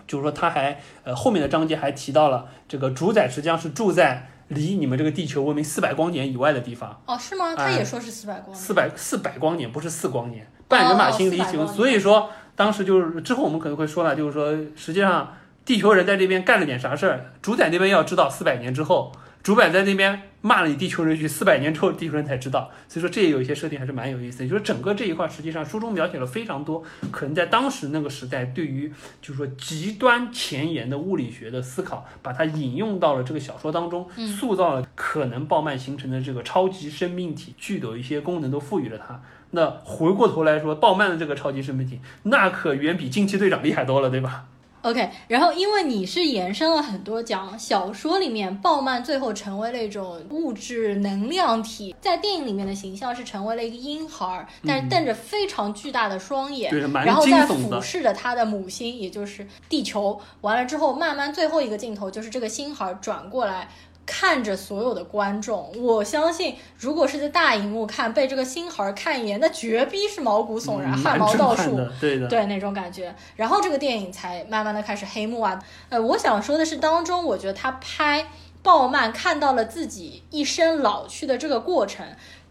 [0.07, 7.01] 就是说，他还呃后面的章节还提到了这个主宰实际上是住在离你们这个地球文明四百光年以外的地方。
[7.05, 7.55] 哦，是吗？
[7.55, 8.55] 他也说是四百光。
[8.55, 11.65] 四百四百光年不是四光年，半人马星离球。
[11.67, 19.11] 所以说当时就是之后我们可能会说了，就是说实际上地球人在这边干了点啥事儿，主宰那边要知道四百年之后。
[19.45, 24.39] 主板在那边骂了你地球人去，四百年之后地球人才知道，所以说这也有一些设定还是蛮有意思。
[24.39, 24.49] 的。
[24.49, 28.91] 就是整个这一块，实际上书中描写了非常多，可能在当时那个时代，对于
[29.21, 39.21] 就是说极端前沿的物理学的思考，把它引用到了这个小说当中，塑造了可能鲍曼形成的这个超级生命体具有一些功能，都赋予了它。
[39.51, 44.45] 那回过头来说，鲍曼的这个超级生命体，那可远比惊奇队长厉害多了，对吧
[44.85, 56.71] ？OK，然后因为你是延伸了很多讲小说里面鲍曼最后成为了一种物质能量体，在电影里面的形象是成为了一个婴孩，但是瞪着非常巨大的双眼，
[57.03, 60.21] 然后在俯视着他的母星，也就是地球。
[60.41, 63.67] 完了之后，慢慢最后一个镜头就是这个星孩转过来。
[64.05, 73.13] 看着所有的观众，我相信，如果是在大荧幕看，被这个星孩看一眼，那绝逼是毛骨悚然、汗毛倒竖，对的，对那种感觉。
[73.35, 75.59] 然后这个电影才慢慢的开始黑幕啊。
[75.89, 78.27] 呃，我想说的是，当中我觉得他拍
[78.61, 82.05] 鲍曼看到了自己一生老去的这个过程。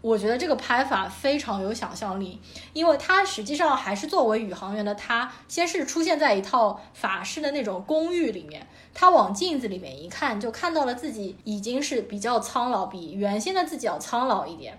[0.04, 2.38] 我觉得这个拍法非常有想象力，
[2.74, 14.78] 因为他实际上还是作为宇航员的他，先是出现在一套法式的那种公寓里面，他往镜子里面一看，就看到了自己已经是比较苍老，比原先的自己要苍老一点，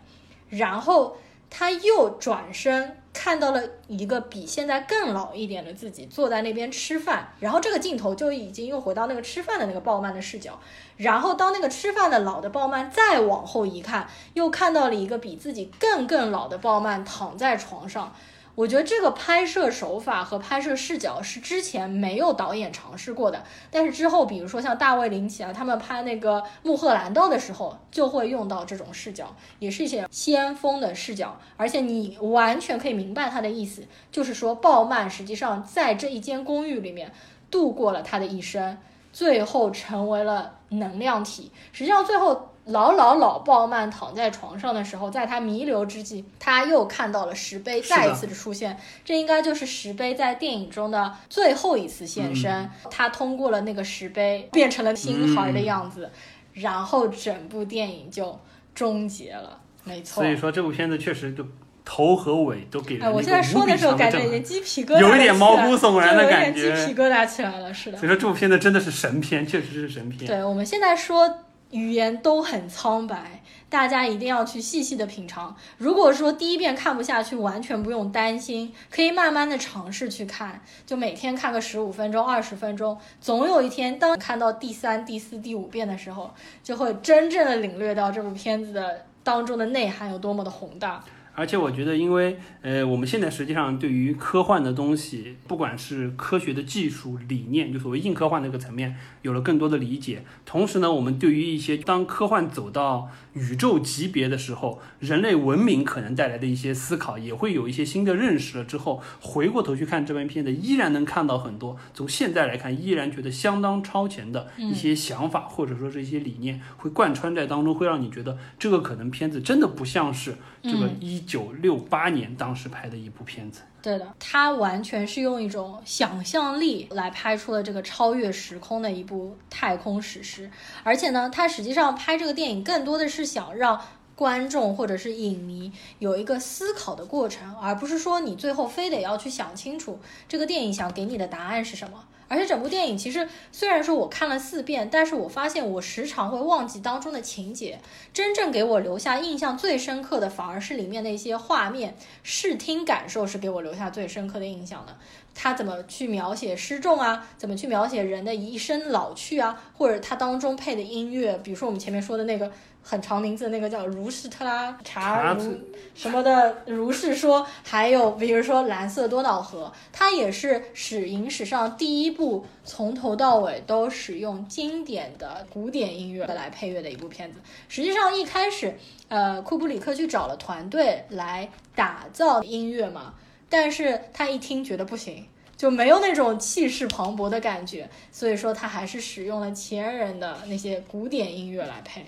[0.49, 1.17] 然后。
[1.57, 10.59] 他又转身看到了一个比现在更老一点的自己坐在那边吃饭，然后这个镜头就已经又回到那个吃饭的那个鲍曼的视角，
[10.97, 18.13] 然后当那个吃饭的老的鲍曼再往后一看，又看到了一个比自己更更老的鲍曼躺在床上。
[18.55, 37.11] 我觉得这个拍摄手法和拍摄视角是之前没有导演尝试过的，但是之后，比如说像大卫林奇啊，他们拍那个《穆赫兰道》的时候，就会用到这种视角，也是一些先锋的视角，而且你完全可以明白他的意思，就是说鲍曼实际上在这一间公寓里面
[37.51, 38.77] 度过了他的一生，
[39.11, 42.51] 最后成为了能量体，实际上最后。
[42.65, 48.75] 老老老鲍曼躺在床上的时候，在他弥留之际，他又看到了石碑再一次的出现。
[49.03, 52.67] 这应该就是石碑在电影中的最后一次现身。
[52.89, 56.09] 他通过了那个石碑，变成了星孩的样子，
[56.53, 58.39] 然后整部电影就
[58.73, 59.59] 终结了。
[59.83, 60.23] 没错。
[60.23, 61.45] 所以说这部片子确实就
[61.85, 67.71] 头和尾都给人我现在说的时候感觉已经鸡皮疙瘩，有一点毛骨悚然的感觉，鸡皮疙瘩起来了。
[67.71, 67.97] 是的。
[67.99, 70.25] 所以说这部片子真的是神片，确实是神片。
[70.25, 71.41] 对，我们现在说。
[71.75, 75.55] 语言都很苍白，大家一定要去细细的品尝。
[75.77, 91.03] 如果说第一遍看不下去，完全不用担心，可以慢慢的尝试去看，就每天看个十五分钟、二十分钟，总有一天，当看到第三、第四、第五遍的时候，就会真正的领略到这部片子的当中的内涵有多么的宏大。
[91.35, 100.23] 而且我觉得，因为呃，我们现在实际上对于科幻的东西，不管是科学的技术理念，就所谓硬科幻那个层面，有了更多的理解。
[100.45, 108.63] 同时呢，我们对于一些当科幻走到宇宙级别的时候，人类文明可能带来的一些思考，也会有一些新的认识了。
[108.63, 123.61] 之后回过头去看这篇片子，依然能看到很多从现在来看依然觉得相当超前的一些想法，或者说是一些理念，会贯穿在当中，会让你觉得这个可能片子真的不像是这个一九六八年当时拍的一部片子。
[123.81, 130.49] 对的，他完全是用一种想象力来拍出了这个超越时空的一部太空史诗，
[130.83, 133.79] 而且呢，他实际上拍这个电影更多的是想让
[134.15, 142.05] 观众或者是影迷有一个思考的过程，而不是说你最后非得要去想清楚这个电影想给你的答案是什么。
[142.27, 147.79] 而且整部电影其实虽然说我看了四遍，但是我发现我时常会忘记当中的情节。
[148.13, 154.97] 真正给我留下印象最深刻的，反而是里面的一些画面、视听感受是给我留下最深刻的印象的。
[155.35, 157.27] 他怎么去描写失重啊？
[157.37, 159.61] 怎么去描写人的一生老去啊？
[159.77, 162.51] 或者他当中配的音乐，比如说我们前面说的那个。
[162.87, 165.57] 很长名字，那个叫如是特拉查如
[165.95, 177.39] 什么的如是说，还有比如说蓝色多瑙河，它也是史影史上第一部从头到尾都使用经典的古典音乐来配乐的一部片子。
[177.67, 178.77] 实际上一开始，
[179.07, 183.15] 呃，库布里克去找了团队来打造音乐嘛，
[183.49, 185.25] 但是他一听觉得不行，
[185.57, 192.05] 就没有那种气势磅礴的感觉，所以说他还是使用了前人的那些古典音乐来配。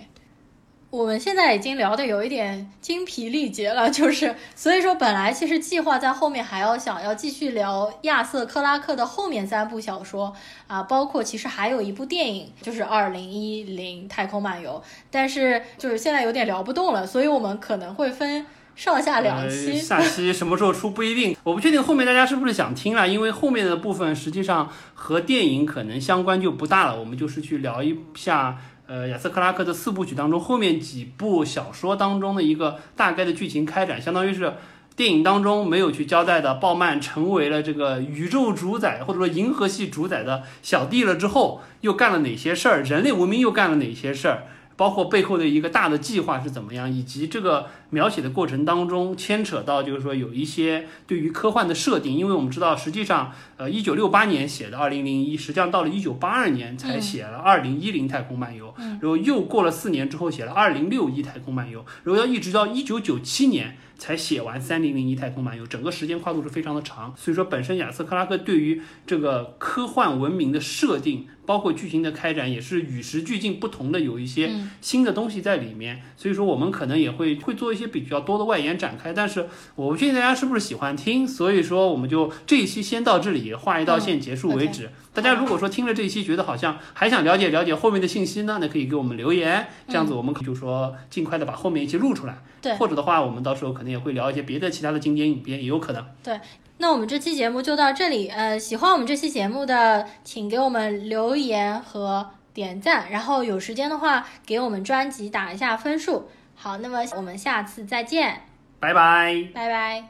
[0.90, 10.34] 我们现在已经聊的有一点精疲力竭了， 就是所以说，本来其实计划在后面还要想要继续聊亚瑟克拉克的后面三部小说
[10.66, 28.56] 啊，包括其实还有一部电影，就是《二零一零太空漫游》，但是就是现在有点聊不动了，所以我们可能会分上下两期，下期什么时候出不一定， 我不确定后面大家是不是想听了，因为后面的部分实际上和电影可能相关就不大了，我们就是去聊一下。
[28.88, 34.54] 呃，亚瑟克拉克的四部曲当中，后面几部小说当中的一个大概的剧情开展，相当于是
[34.96, 36.54] 电影当中没有去交代的。
[36.54, 42.82] 鲍曼成为了这个宇宙主宰或者说银河系主宰的小弟了之后，又干了哪些事儿？
[42.82, 44.44] 人类文明又干了哪些事儿？
[44.78, 71.26] 包括背后的一个大的计划是怎么样，以及这个描写的过程当中牵扯到，就是说有一些对于科幻的设定，因为我们知道，实际上，呃，一九六八年写的二零零一，实际上到了一九八二年才写了二零一零太空漫游，然后又过了四年之后写了二零六一太空漫游，然后要一直到一九九七年才写完三零零一太空漫游，整个时间跨度是非常的长，所以说本身亚瑟克拉克对于这个科幻文明的设定。
[71.48, 74.50] 包括剧情的开展也是与时俱进，不同的有一些
[74.82, 79.14] 新的东西在里面，所以说我们可能也会会做一些比较多的外延展开。
[79.14, 84.90] 但是我不确定大家是不是喜欢听，所以说我们就这一期先到这里，画一道线结束为止。
[85.14, 92.42] 大家如果说听了这一期觉得好像还想了解了解后面的信息呢，那可以给我们留言，这样子我们就说尽快的把后面一期录出来。
[92.60, 96.04] 对，或者的话，我们到时候可能也会聊一些别的其他的经典影片，也有可能。
[96.22, 96.40] 对。
[96.80, 106.28] 那我们这期节目就到这里，呃，喜欢我们这期节目的，请给我们留言和点赞，然后有时间的话给我们专辑打一下分数。
[106.54, 108.42] 好，那么我们下次再见，
[108.78, 110.08] 拜拜，拜拜。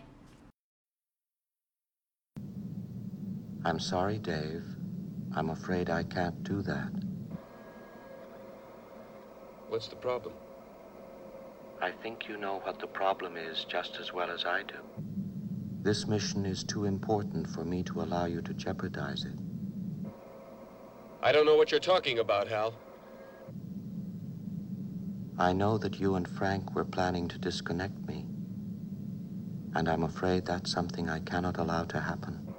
[3.64, 4.62] I'm sorry, Dave.
[5.34, 6.90] I'm afraid I can't do that.
[9.70, 10.32] What's the problem?
[11.80, 14.78] I think you know what the problem is just as well as I do.
[15.82, 19.38] This mission is too important for me to allow you to jeopardize it.
[21.22, 22.74] I don't know what you're talking about, Hal.
[25.38, 28.26] I know that you and Frank were planning to disconnect me.
[29.74, 32.54] And I'm afraid that's something I cannot allow to happen.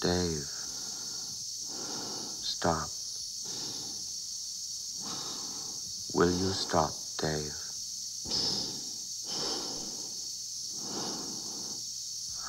[0.00, 0.46] Dave.
[2.42, 2.90] Stop.
[6.22, 7.52] Will you stop, Dave?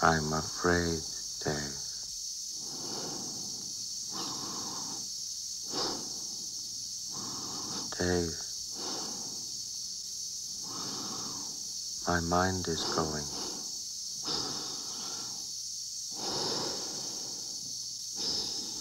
[0.01, 1.01] I'm afraid,
[1.43, 1.79] Dave.
[7.99, 8.37] Dave.
[12.07, 13.25] My mind is going.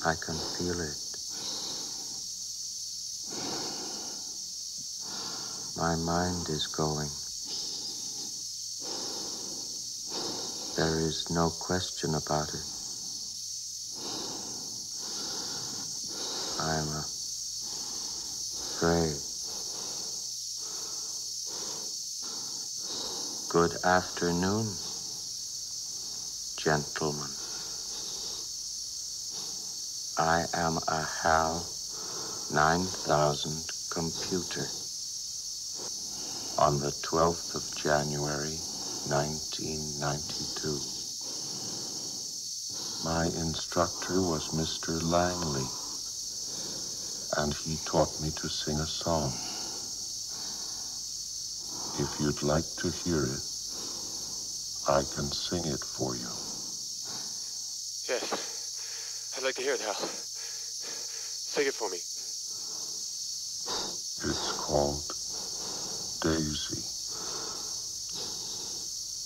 [0.05, 1.12] I can feel it.
[5.83, 7.11] My mind is going.
[10.77, 12.63] There is no question about it.
[16.61, 16.89] I am
[18.65, 19.19] afraid.
[23.51, 24.79] Good afternoon,
[26.57, 27.31] gentlemen.
[30.19, 31.67] I am a HAL
[32.53, 34.82] 9000 computer.
[36.63, 38.55] On the 12th of January,
[39.11, 40.79] 1992.
[43.03, 45.03] My instructor was Mr.
[45.03, 45.67] Langley,
[47.37, 49.33] and he taught me to sing a song.
[51.99, 53.43] If you'd like to hear it,
[54.87, 56.31] I can sing it for you.
[58.09, 59.35] Yes.
[59.37, 59.95] I'd like to hear it, Hal.
[59.95, 61.99] Sing it for me.
[64.31, 65.13] It's called
[66.23, 66.52] Days